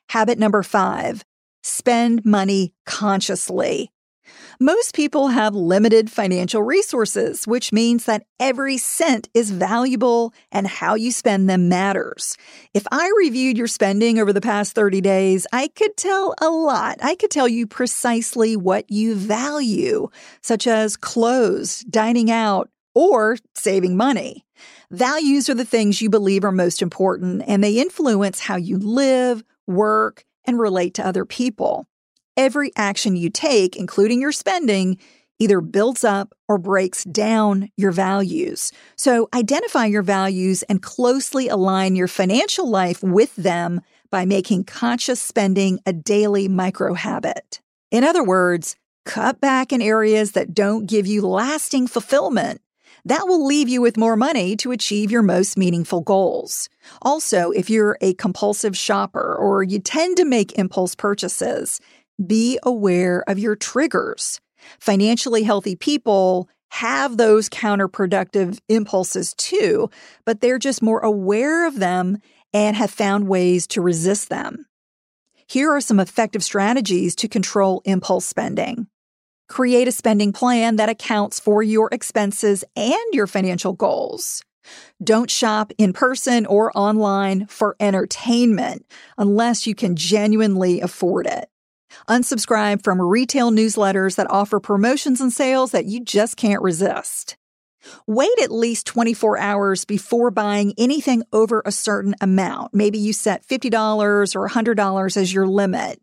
Habit 0.08 0.38
number 0.38 0.62
five 0.62 1.24
spend 1.62 2.24
money 2.24 2.74
consciously. 2.86 3.90
Most 4.60 4.94
people 4.94 5.28
have 5.28 5.54
limited 5.54 6.10
financial 6.10 6.62
resources, 6.62 7.46
which 7.46 7.72
means 7.72 8.04
that 8.04 8.24
every 8.38 8.78
cent 8.78 9.28
is 9.34 9.50
valuable 9.50 10.32
and 10.50 10.66
how 10.66 10.94
you 10.94 11.10
spend 11.10 11.48
them 11.48 11.68
matters. 11.68 12.36
If 12.74 12.86
I 12.90 13.10
reviewed 13.18 13.56
your 13.56 13.66
spending 13.66 14.18
over 14.18 14.32
the 14.32 14.40
past 14.40 14.74
30 14.74 15.00
days, 15.00 15.46
I 15.52 15.68
could 15.68 15.96
tell 15.96 16.34
a 16.40 16.50
lot. 16.50 16.98
I 17.02 17.14
could 17.14 17.30
tell 17.30 17.48
you 17.48 17.66
precisely 17.66 18.56
what 18.56 18.90
you 18.90 19.14
value, 19.14 20.08
such 20.42 20.66
as 20.66 20.96
clothes, 20.96 21.80
dining 21.80 22.30
out, 22.30 22.68
or 22.94 23.38
saving 23.54 23.96
money. 23.96 24.44
Values 24.90 25.48
are 25.48 25.54
the 25.54 25.64
things 25.64 26.02
you 26.02 26.10
believe 26.10 26.44
are 26.44 26.52
most 26.52 26.82
important, 26.82 27.42
and 27.46 27.64
they 27.64 27.78
influence 27.80 28.40
how 28.40 28.56
you 28.56 28.78
live, 28.78 29.42
work, 29.66 30.24
and 30.44 30.58
relate 30.58 30.94
to 30.94 31.06
other 31.06 31.24
people. 31.24 31.86
Every 32.36 32.72
action 32.76 33.14
you 33.16 33.28
take, 33.28 33.76
including 33.76 34.20
your 34.20 34.32
spending, 34.32 34.98
either 35.38 35.60
builds 35.60 36.04
up 36.04 36.34
or 36.48 36.56
breaks 36.56 37.04
down 37.04 37.68
your 37.76 37.90
values. 37.90 38.72
So 38.96 39.28
identify 39.34 39.86
your 39.86 40.02
values 40.02 40.62
and 40.64 40.80
closely 40.80 41.48
align 41.48 41.96
your 41.96 42.08
financial 42.08 42.70
life 42.70 43.02
with 43.02 43.34
them 43.36 43.80
by 44.10 44.24
making 44.24 44.64
conscious 44.64 45.20
spending 45.20 45.80
a 45.84 45.92
daily 45.92 46.48
micro 46.48 46.94
habit. 46.94 47.60
In 47.90 48.04
other 48.04 48.22
words, 48.22 48.76
cut 49.04 49.40
back 49.40 49.72
in 49.72 49.82
areas 49.82 50.32
that 50.32 50.54
don't 50.54 50.86
give 50.86 51.06
you 51.06 51.26
lasting 51.26 51.86
fulfillment. 51.86 52.60
That 53.04 53.26
will 53.26 53.44
leave 53.44 53.68
you 53.68 53.82
with 53.82 53.96
more 53.96 54.16
money 54.16 54.54
to 54.58 54.70
achieve 54.70 55.10
your 55.10 55.22
most 55.22 55.58
meaningful 55.58 56.02
goals. 56.02 56.68
Also, 57.00 57.50
if 57.50 57.68
you're 57.68 57.98
a 58.00 58.14
compulsive 58.14 58.76
shopper 58.76 59.34
or 59.34 59.64
you 59.64 59.80
tend 59.80 60.16
to 60.18 60.24
make 60.24 60.56
impulse 60.56 60.94
purchases, 60.94 61.80
be 62.24 62.58
aware 62.62 63.24
of 63.28 63.38
your 63.38 63.56
triggers. 63.56 64.40
Financially 64.78 65.42
healthy 65.42 65.76
people 65.76 66.48
have 66.70 67.16
those 67.16 67.48
counterproductive 67.50 68.58
impulses 68.68 69.34
too, 69.34 69.90
but 70.24 70.40
they're 70.40 70.58
just 70.58 70.82
more 70.82 71.00
aware 71.00 71.66
of 71.66 71.78
them 71.78 72.18
and 72.54 72.76
have 72.76 72.90
found 72.90 73.28
ways 73.28 73.66
to 73.66 73.82
resist 73.82 74.28
them. 74.28 74.66
Here 75.46 75.70
are 75.70 75.82
some 75.82 76.00
effective 76.00 76.42
strategies 76.42 77.14
to 77.16 77.28
control 77.28 77.82
impulse 77.84 78.24
spending. 78.24 78.86
Create 79.48 79.86
a 79.86 79.92
spending 79.92 80.32
plan 80.32 80.76
that 80.76 80.88
accounts 80.88 81.38
for 81.38 81.62
your 81.62 81.90
expenses 81.92 82.64
and 82.74 82.96
your 83.12 83.26
financial 83.26 83.74
goals. 83.74 84.42
Don't 85.04 85.30
shop 85.30 85.72
in 85.76 85.92
person 85.92 86.46
or 86.46 86.74
online 86.74 87.46
for 87.48 87.76
entertainment 87.80 88.86
unless 89.18 89.66
you 89.66 89.74
can 89.74 89.94
genuinely 89.94 90.80
afford 90.80 91.26
it. 91.26 91.50
Unsubscribe 92.08 92.82
from 92.82 93.00
retail 93.00 93.50
newsletters 93.50 94.16
that 94.16 94.30
offer 94.30 94.60
promotions 94.60 95.20
and 95.20 95.32
sales 95.32 95.72
that 95.72 95.86
you 95.86 96.00
just 96.00 96.36
can't 96.36 96.62
resist. 96.62 97.36
Wait 98.06 98.38
at 98.40 98.52
least 98.52 98.86
24 98.86 99.38
hours 99.38 99.84
before 99.84 100.30
buying 100.30 100.72
anything 100.78 101.22
over 101.32 101.62
a 101.64 101.72
certain 101.72 102.14
amount. 102.20 102.72
Maybe 102.72 102.98
you 102.98 103.12
set 103.12 103.46
$50 103.46 104.36
or 104.36 104.48
$100 104.48 105.16
as 105.16 105.34
your 105.34 105.46
limit. 105.46 106.00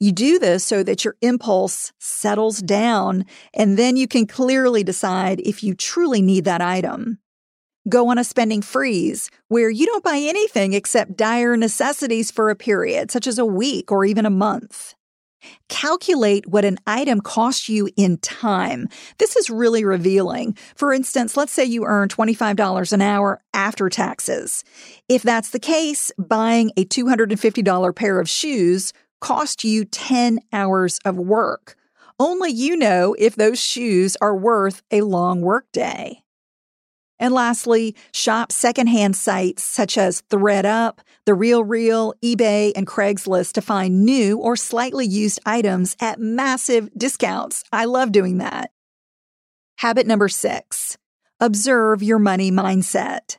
You 0.00 0.12
do 0.12 0.38
this 0.38 0.64
so 0.64 0.82
that 0.82 1.04
your 1.04 1.16
impulse 1.22 1.92
settles 1.98 2.60
down, 2.60 3.24
and 3.54 3.78
then 3.78 3.96
you 3.96 4.06
can 4.06 4.26
clearly 4.26 4.84
decide 4.84 5.40
if 5.40 5.62
you 5.62 5.74
truly 5.74 6.20
need 6.20 6.44
that 6.44 6.60
item. 6.60 7.18
Go 7.88 8.08
on 8.08 8.18
a 8.18 8.24
spending 8.24 8.62
freeze 8.62 9.30
where 9.48 9.70
you 9.70 9.86
don't 9.86 10.04
buy 10.04 10.16
anything 10.16 10.72
except 10.72 11.16
dire 11.16 11.56
necessities 11.56 12.30
for 12.30 12.50
a 12.50 12.56
period, 12.56 13.10
such 13.10 13.26
as 13.26 13.38
a 13.38 13.44
week 13.46 13.92
or 13.92 14.04
even 14.04 14.26
a 14.26 14.30
month. 14.30 14.94
Calculate 15.68 16.46
what 16.46 16.64
an 16.64 16.78
item 16.86 17.20
costs 17.20 17.68
you 17.68 17.88
in 17.96 18.18
time. 18.18 18.88
This 19.18 19.36
is 19.36 19.50
really 19.50 19.84
revealing. 19.84 20.56
For 20.74 20.92
instance, 20.92 21.36
let's 21.36 21.52
say 21.52 21.64
you 21.64 21.84
earn 21.84 22.08
$25 22.08 22.92
an 22.92 23.00
hour 23.00 23.40
after 23.52 23.88
taxes. 23.88 24.64
If 25.08 25.22
that's 25.22 25.50
the 25.50 25.58
case, 25.58 26.10
buying 26.18 26.72
a 26.76 26.84
$250 26.84 27.94
pair 27.94 28.20
of 28.20 28.28
shoes 28.28 28.92
cost 29.20 29.64
you 29.64 29.84
10 29.84 30.40
hours 30.52 30.98
of 31.04 31.16
work. 31.16 31.76
Only 32.18 32.50
you 32.50 32.76
know 32.76 33.14
if 33.18 33.36
those 33.36 33.60
shoes 33.60 34.16
are 34.20 34.36
worth 34.36 34.82
a 34.90 35.00
long 35.00 35.40
workday. 35.40 36.23
And 37.18 37.32
lastly, 37.32 37.94
shop 38.12 38.50
secondhand 38.50 39.16
sites 39.16 39.62
such 39.62 39.96
as 39.96 40.22
thredUP, 40.30 40.98
The 41.26 41.34
Real 41.34 41.62
Real, 41.62 42.14
eBay, 42.24 42.72
and 42.74 42.86
Craigslist 42.86 43.52
to 43.52 43.62
find 43.62 44.04
new 44.04 44.38
or 44.38 44.56
slightly 44.56 45.06
used 45.06 45.40
items 45.46 45.96
at 46.00 46.18
massive 46.18 46.90
discounts. 46.96 47.64
I 47.72 47.84
love 47.84 48.12
doing 48.12 48.38
that. 48.38 48.70
Habit 49.78 50.06
number 50.06 50.28
six 50.28 50.96
observe 51.40 52.02
your 52.02 52.18
money 52.18 52.50
mindset. 52.50 53.38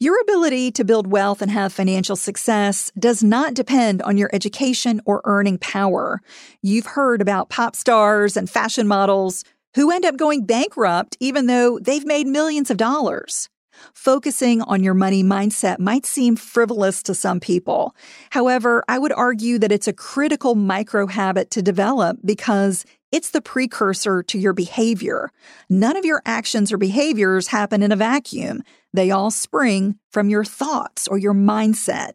Your 0.00 0.20
ability 0.20 0.72
to 0.72 0.84
build 0.84 1.06
wealth 1.06 1.40
and 1.40 1.50
have 1.50 1.72
financial 1.72 2.16
success 2.16 2.90
does 2.98 3.22
not 3.22 3.54
depend 3.54 4.02
on 4.02 4.18
your 4.18 4.28
education 4.32 5.00
or 5.06 5.22
earning 5.24 5.58
power. 5.58 6.20
You've 6.62 6.86
heard 6.86 7.22
about 7.22 7.48
pop 7.48 7.76
stars 7.76 8.36
and 8.36 8.50
fashion 8.50 8.88
models 8.88 9.44
who 9.74 9.90
end 9.90 10.04
up 10.04 10.16
going 10.16 10.46
bankrupt 10.46 11.16
even 11.20 11.46
though 11.46 11.78
they've 11.78 12.06
made 12.06 12.26
millions 12.26 12.70
of 12.70 12.76
dollars. 12.76 13.48
Focusing 13.94 14.62
on 14.62 14.82
your 14.82 14.94
money 14.94 15.22
mindset 15.22 15.78
might 15.78 16.06
seem 16.06 16.36
frivolous 16.36 17.02
to 17.04 17.14
some 17.14 17.40
people. 17.40 17.94
However, 18.30 18.84
I 18.88 18.98
would 18.98 19.12
argue 19.12 19.58
that 19.58 19.72
it's 19.72 19.88
a 19.88 19.92
critical 19.92 20.54
micro 20.54 21.06
habit 21.06 21.50
to 21.52 21.62
develop 21.62 22.18
because 22.24 22.84
it's 23.12 23.30
the 23.30 23.40
precursor 23.40 24.22
to 24.24 24.38
your 24.38 24.52
behavior. 24.52 25.30
None 25.70 25.96
of 25.96 26.04
your 26.04 26.22
actions 26.26 26.72
or 26.72 26.78
behaviors 26.78 27.48
happen 27.48 27.82
in 27.82 27.92
a 27.92 27.96
vacuum. 27.96 28.62
They 28.92 29.10
all 29.10 29.30
spring 29.30 29.98
from 30.10 30.28
your 30.28 30.44
thoughts 30.44 31.08
or 31.08 31.18
your 31.18 31.34
mindset. 31.34 32.12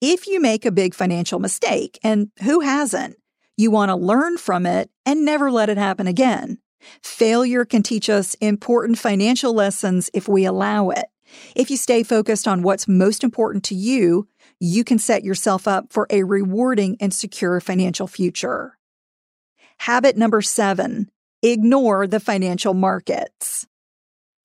If 0.00 0.28
you 0.28 0.40
make 0.40 0.64
a 0.64 0.70
big 0.70 0.94
financial 0.94 1.40
mistake, 1.40 1.98
and 2.04 2.30
who 2.42 2.60
hasn't, 2.60 3.16
you 3.56 3.72
want 3.72 3.88
to 3.88 3.96
learn 3.96 4.38
from 4.38 4.64
it 4.64 4.90
and 5.04 5.24
never 5.24 5.50
let 5.50 5.68
it 5.68 5.76
happen 5.76 6.06
again. 6.06 6.58
Failure 7.02 7.64
can 7.64 7.82
teach 7.82 8.08
us 8.08 8.34
important 8.34 8.98
financial 8.98 9.52
lessons 9.52 10.10
if 10.14 10.28
we 10.28 10.44
allow 10.44 10.90
it. 10.90 11.06
If 11.54 11.70
you 11.70 11.76
stay 11.76 12.02
focused 12.02 12.48
on 12.48 12.62
what's 12.62 12.88
most 12.88 13.22
important 13.22 13.64
to 13.64 13.74
you, 13.74 14.28
you 14.60 14.84
can 14.84 14.98
set 14.98 15.24
yourself 15.24 15.68
up 15.68 15.92
for 15.92 16.06
a 16.10 16.24
rewarding 16.24 16.96
and 17.00 17.12
secure 17.12 17.60
financial 17.60 18.06
future. 18.06 18.78
Habit 19.78 20.16
number 20.16 20.42
seven 20.42 21.10
ignore 21.42 22.06
the 22.06 22.20
financial 22.20 22.74
markets. 22.74 23.66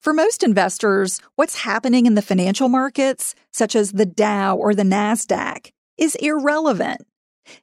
For 0.00 0.12
most 0.12 0.42
investors, 0.42 1.20
what's 1.34 1.62
happening 1.62 2.06
in 2.06 2.14
the 2.14 2.22
financial 2.22 2.68
markets, 2.68 3.34
such 3.50 3.74
as 3.74 3.92
the 3.92 4.06
Dow 4.06 4.56
or 4.56 4.74
the 4.74 4.82
NASDAQ, 4.82 5.72
is 5.96 6.14
irrelevant. 6.16 7.06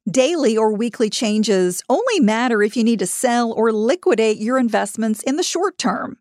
Daily 0.10 0.58
or 0.58 0.74
weekly 0.74 1.10
changes 1.10 1.84
only 1.90 2.20
matter 2.20 2.62
if 2.62 2.76
you 2.76 2.84
need 2.84 3.00
to 3.00 3.08
sell 3.08 3.52
or 3.52 3.72
liquidate 3.72 4.38
your 4.38 4.58
investments 4.58 5.22
in 5.24 5.36
the 5.36 5.44
short 5.44 5.78
term. 5.78 6.18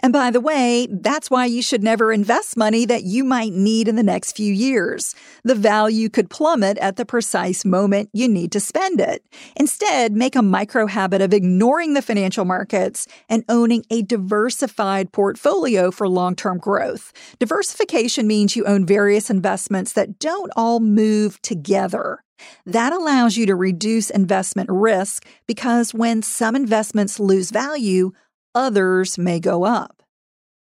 And 0.00 0.12
by 0.12 0.30
the 0.30 0.40
way, 0.40 0.86
that's 0.90 1.28
why 1.28 1.46
you 1.46 1.60
should 1.60 1.82
never 1.82 2.12
invest 2.12 2.56
money 2.56 2.84
that 2.84 3.02
you 3.02 3.24
might 3.24 3.52
need 3.52 3.88
in 3.88 3.96
the 3.96 4.02
next 4.02 4.36
few 4.36 4.52
years. 4.52 5.14
The 5.42 5.56
value 5.56 6.08
could 6.08 6.30
plummet 6.30 6.78
at 6.78 6.96
the 6.96 7.04
precise 7.04 7.64
moment 7.64 8.10
you 8.12 8.28
need 8.28 8.52
to 8.52 8.60
spend 8.60 9.00
it. 9.00 9.24
Instead, 9.56 10.12
make 10.12 10.36
a 10.36 10.42
micro 10.42 10.86
habit 10.86 11.20
of 11.20 11.34
ignoring 11.34 11.94
the 11.94 12.02
financial 12.02 12.44
markets 12.44 13.08
and 13.28 13.44
owning 13.48 13.84
a 13.90 14.02
diversified 14.02 15.10
portfolio 15.10 15.90
for 15.90 16.08
long 16.08 16.36
term 16.36 16.58
growth. 16.58 17.12
Diversification 17.40 18.28
means 18.28 18.54
you 18.54 18.64
own 18.66 18.86
various 18.86 19.30
investments 19.30 19.94
that 19.94 20.20
don't 20.20 20.52
all 20.54 20.78
move 20.78 21.42
together. 21.42 22.22
That 22.66 22.92
allows 22.92 23.36
you 23.36 23.46
to 23.46 23.54
reduce 23.54 24.10
investment 24.10 24.70
risk 24.70 25.26
because 25.46 25.94
when 25.94 26.22
some 26.22 26.54
investments 26.56 27.18
lose 27.20 27.50
value, 27.50 28.12
others 28.54 29.18
may 29.18 29.40
go 29.40 29.64
up. 29.64 30.02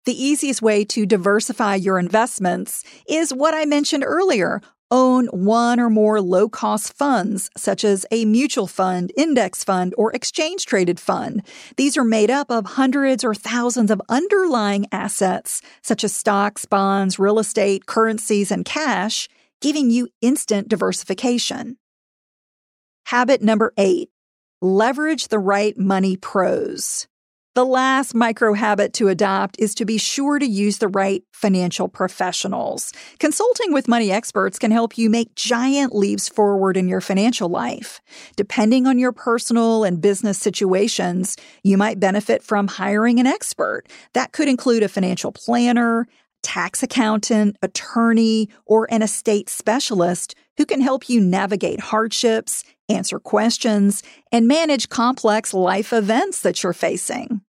The 0.04 0.22
easiest 0.22 0.60
way 0.60 0.84
to 0.87 1.06
diversify 1.06 1.76
your 1.76 1.98
investments 1.98 2.84
is 3.08 3.32
what 3.32 3.54
I 3.54 3.64
mentioned 3.64 4.04
earlier. 4.06 4.60
Own 4.90 5.26
one 5.28 5.80
or 5.80 5.88
more 5.88 6.20
low 6.20 6.46
cost 6.48 6.92
funds, 6.92 7.50
such 7.56 7.84
as 7.84 8.04
a 8.10 8.26
mutual 8.26 8.66
fund, 8.66 9.12
index 9.16 9.64
fund, 9.64 9.94
or 9.96 10.12
exchange 10.12 10.66
traded 10.66 11.00
fund. 11.00 11.42
These 11.78 11.96
are 11.96 12.04
made 12.04 12.30
up 12.30 12.50
of 12.50 12.66
hundreds 12.66 13.24
or 13.24 13.34
thousands 13.34 13.90
of 13.90 14.02
underlying 14.10 14.87
assets, 14.92 15.62
such 15.80 16.04
as 16.04 16.14
stocks, 16.14 16.66
bonds, 16.66 17.18
real 17.18 17.38
estate, 17.38 17.87
currencies, 17.87 18.50
and 18.50 18.64
cash, 18.64 19.28
giving 19.64 19.90
you 19.90 20.07
instant 20.20 20.68
diversification. 20.68 21.79
Habit 23.07 23.40
number 23.40 23.72
eight 23.79 24.11
leverage 24.61 25.29
the 25.29 25.38
right 25.38 25.79
money 25.79 26.18
pros. 26.18 27.09
The 27.55 27.64
last 27.64 28.14
micro 28.14 28.53
habit 28.53 28.92
to 28.94 29.09
adopt 29.09 29.57
is 29.59 29.74
to 29.77 29.87
be 29.87 29.96
sure 29.96 30.38
to 30.38 30.44
use 30.44 30.79
the 30.79 30.88
right 30.88 31.22
financial 31.33 31.88
professionals. 31.88 32.92
Consulting 33.20 33.72
with 33.72 33.88
money 33.88 34.11
experts 34.11 34.59
can 34.59 34.70
help 34.70 34.98
you 34.98 35.09
make 35.09 35.35
giant 35.35 35.94
leaps 35.94 36.29
forward 36.29 36.77
in 36.77 36.88
your 36.88 37.00
financial 37.00 37.48
life. 37.48 38.03
Depending 38.37 38.87
on 38.87 38.98
your 38.98 39.12
personal 39.12 39.85
and 39.85 40.00
business 40.00 40.37
situations, 40.37 41.37
you 41.62 41.79
might 41.79 42.00
benefit 42.00 42.42
from 42.42 42.66
hiring 42.66 43.18
an 43.18 43.27
expert. 43.27 43.85
That 44.12 44.33
could 44.33 44.48
include 44.48 44.83
a 44.83 44.88
financial 44.88 45.33
planner, 45.33 46.07
tax 46.44 46.83
accountant, 46.83 47.57
attorney, 47.62 48.48
or 48.66 48.87
an 48.90 49.02
estate 49.02 49.48
specialist 49.48 50.37
who 50.57 50.64
can 50.64 50.80
help 50.80 51.09
you 51.09 51.20
navigate 51.20 51.80
hardships, 51.80 52.62
answer 52.88 53.18
questions, 53.18 54.04
and 54.30 54.46
manage 54.46 54.88
complex 54.88 55.52
life 55.52 55.92
events 55.92 56.42
that 56.42 56.62
you're 56.62 56.72
facing. 56.72 57.40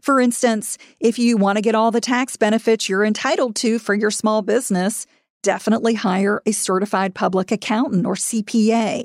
For 0.00 0.20
instance, 0.20 0.78
if 0.98 1.18
you 1.18 1.36
want 1.36 1.56
to 1.56 1.62
get 1.62 1.74
all 1.74 1.90
the 1.90 2.00
tax 2.00 2.36
benefits 2.36 2.88
you're 2.88 3.04
entitled 3.04 3.56
to 3.56 3.78
for 3.78 3.94
your 3.94 4.10
small 4.10 4.42
business, 4.42 5.06
definitely 5.42 5.94
hire 5.94 6.42
a 6.46 6.52
certified 6.52 7.14
public 7.14 7.50
accountant 7.50 8.06
or 8.06 8.14
CPA. 8.14 9.04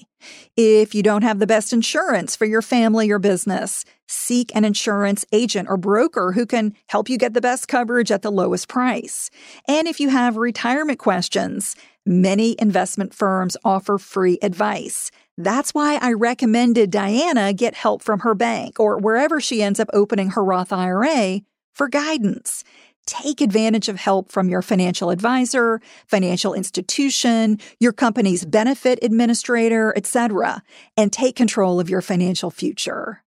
If 0.57 0.95
you 0.95 1.03
don't 1.03 1.21
have 1.21 1.39
the 1.39 1.47
best 1.47 1.71
insurance 1.71 2.35
for 2.35 2.45
your 2.45 2.61
family 2.61 3.11
or 3.11 3.19
business, 3.19 3.85
seek 4.07 4.55
an 4.55 4.65
insurance 4.65 5.25
agent 5.31 5.69
or 5.69 5.77
broker 5.77 6.31
who 6.31 6.45
can 6.45 6.73
help 6.87 7.09
you 7.09 7.17
get 7.17 7.33
the 7.33 7.41
best 7.41 7.67
coverage 7.67 8.11
at 8.11 8.21
the 8.21 8.31
lowest 8.31 8.67
price. 8.67 9.29
And 9.67 9.87
if 9.87 9.99
you 9.99 10.09
have 10.09 10.37
retirement 10.37 10.99
questions, 10.99 11.75
many 12.05 12.55
investment 12.59 13.13
firms 13.13 13.57
offer 13.63 13.97
free 13.97 14.39
advice. 14.41 15.11
That's 15.37 15.73
why 15.73 15.99
I 16.01 16.13
recommended 16.13 16.91
Diana 16.91 17.51
get 17.53 17.75
help 17.75 18.01
from 18.01 18.21
her 18.21 18.35
bank 18.35 18.79
or 18.79 18.97
wherever 18.97 19.41
she 19.41 19.61
ends 19.61 19.79
up 19.79 19.89
opening 19.93 20.29
her 20.29 20.43
Roth 20.43 20.71
IRA 20.71 21.41
for 21.73 21.89
guidance. 21.89 22.63
Take 23.05 23.39
advantage 23.39 23.87
of 23.87 23.97
help 23.97 24.31
from 24.31 24.49
your 24.49 24.63
financial 24.63 25.11
advisor, 25.11 25.79
financial 26.07 26.53
institution, 26.53 27.59
your 27.79 27.93
company's 27.93 28.45
benefit 28.45 28.97
administrator, 29.03 29.93
etc., 29.95 30.63
and 30.97 31.13
take 31.13 31.35
control 31.35 31.79
of 31.79 31.89
your 31.89 32.01
financial 32.01 32.49
future. 32.49 33.23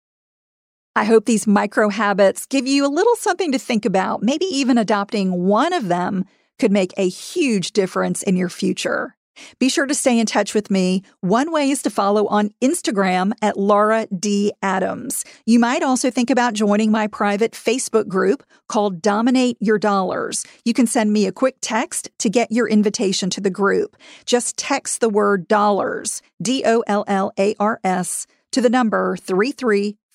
I 0.95 1.05
hope 1.05 1.25
these 1.25 1.47
micro 1.47 1.89
habits 1.89 2.45
give 2.45 2.67
you 2.67 2.85
a 2.85 2.87
little 2.87 3.15
something 3.15 3.51
to 3.51 3.57
think 3.57 3.83
about. 3.83 4.21
Maybe 4.21 4.45
even 4.45 4.77
adopting 4.77 5.45
one 5.45 5.73
of 5.73 5.87
them 5.87 6.25
could 6.59 6.71
make 6.71 6.93
a 6.97 7.09
huge 7.09 7.71
difference 7.71 8.21
in 8.21 8.35
your 8.35 8.49
future. 8.49 9.15
Be 9.59 9.69
sure 9.69 9.85
to 9.85 9.95
stay 9.95 10.19
in 10.19 10.25
touch 10.25 10.53
with 10.53 10.69
me. 10.69 11.03
One 11.21 11.51
way 11.51 11.69
is 11.69 11.81
to 11.83 11.89
follow 11.89 12.27
on 12.27 12.51
Instagram 12.61 13.33
at 13.41 13.57
Laura 13.57 14.07
D. 14.07 14.51
Adams. 14.61 15.25
You 15.45 15.59
might 15.59 15.83
also 15.83 16.09
think 16.09 16.29
about 16.29 16.53
joining 16.53 16.91
my 16.91 17.07
private 17.07 17.51
Facebook 17.51 18.07
group 18.07 18.43
called 18.67 19.01
Dominate 19.01 19.57
Your 19.59 19.79
Dollars. 19.79 20.45
You 20.65 20.73
can 20.73 20.87
send 20.87 21.11
me 21.13 21.25
a 21.25 21.31
quick 21.31 21.57
text 21.61 22.09
to 22.19 22.29
get 22.29 22.51
your 22.51 22.67
invitation 22.67 23.29
to 23.31 23.41
the 23.41 23.49
group. 23.49 23.97
Just 24.25 24.57
text 24.57 25.01
the 25.01 25.09
word 25.09 25.47
dollars, 25.47 26.21
D 26.41 26.63
O 26.65 26.83
L 26.87 27.03
L 27.07 27.31
A 27.37 27.55
R 27.59 27.79
S, 27.83 28.27
to 28.51 28.61
the 28.61 28.69
number 28.69 29.17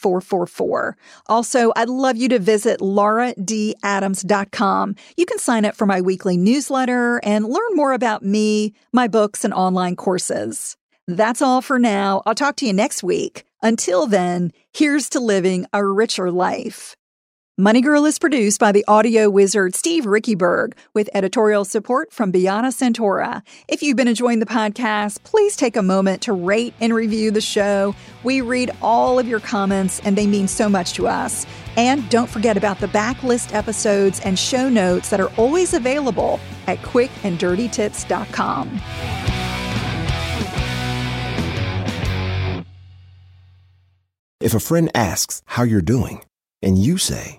33444. 0.01 0.97
Also, 1.27 1.73
I'd 1.77 1.89
love 1.89 2.17
you 2.17 2.29
to 2.29 2.39
visit 2.39 2.81
lauradadams.com. 2.81 4.95
You 5.17 5.27
can 5.27 5.39
sign 5.39 5.65
up 5.65 5.75
for 5.75 5.87
my 5.87 6.01
weekly 6.01 6.37
newsletter 6.37 7.21
and 7.23 7.47
learn 7.47 7.75
more 7.75 7.93
about 7.93 8.25
me, 8.25 8.75
my 8.93 9.09
books, 9.09 9.45
and 9.45 9.55
online 9.55 9.97
courses. 9.97 10.77
That's 11.07 11.41
all 11.41 11.63
for 11.63 11.79
now. 11.79 12.23
I'll 12.27 12.35
talk 12.35 12.57
to 12.57 12.67
you 12.67 12.73
next 12.73 13.03
week. 13.03 13.45
Until 13.63 14.07
then, 14.07 14.53
here's 14.73 15.09
to 15.11 15.21
living 15.21 15.67
a 15.73 15.85
richer 15.85 16.31
life. 16.31 16.98
Money 17.61 17.81
Girl 17.81 18.05
is 18.05 18.21
produced 18.21 18.61
by 18.61 18.71
the 18.71 18.85
audio 18.87 19.29
wizard 19.29 19.75
Steve 19.75 20.05
Riekeberg 20.05 20.75
with 20.95 21.11
editorial 21.13 21.65
support 21.65 22.13
from 22.13 22.31
Biana 22.31 22.69
Santora. 22.69 23.43
If 23.67 23.83
you've 23.83 23.97
been 23.97 24.07
enjoying 24.07 24.39
the 24.39 24.47
podcast, 24.47 25.25
please 25.25 25.57
take 25.57 25.75
a 25.75 25.83
moment 25.83 26.23
to 26.23 26.33
rate 26.33 26.73
and 26.81 26.95
review 26.95 27.33
the 27.33 27.41
show. 27.41 27.97
We 28.23 28.43
read 28.43 28.71
all 28.81 29.19
of 29.19 29.27
your 29.27 29.41
comments 29.41 29.99
and 30.05 30.17
they 30.17 30.29
mean 30.29 30.47
so 30.47 30.69
much 30.69 30.93
to 30.93 31.09
us. 31.09 31.47
And 31.77 32.09
don't 32.11 32.31
forget 32.31 32.57
about 32.57 32.79
the 32.79 32.87
backlist 32.87 33.53
episodes 33.53 34.21
and 34.21 34.39
show 34.39 34.69
notes 34.69 35.11
that 35.11 35.19
are 35.19 35.35
always 35.37 35.75
available 35.75 36.39
at 36.69 36.79
quickanddirtytips.com. 36.83 38.81
If 44.41 44.55
a 44.55 44.61
friend 44.61 44.89
asks 44.95 45.43
how 45.47 45.65
you're 45.65 45.83
doing, 45.83 46.23
and 46.63 46.79
you 46.79 46.99
say, 46.99 47.39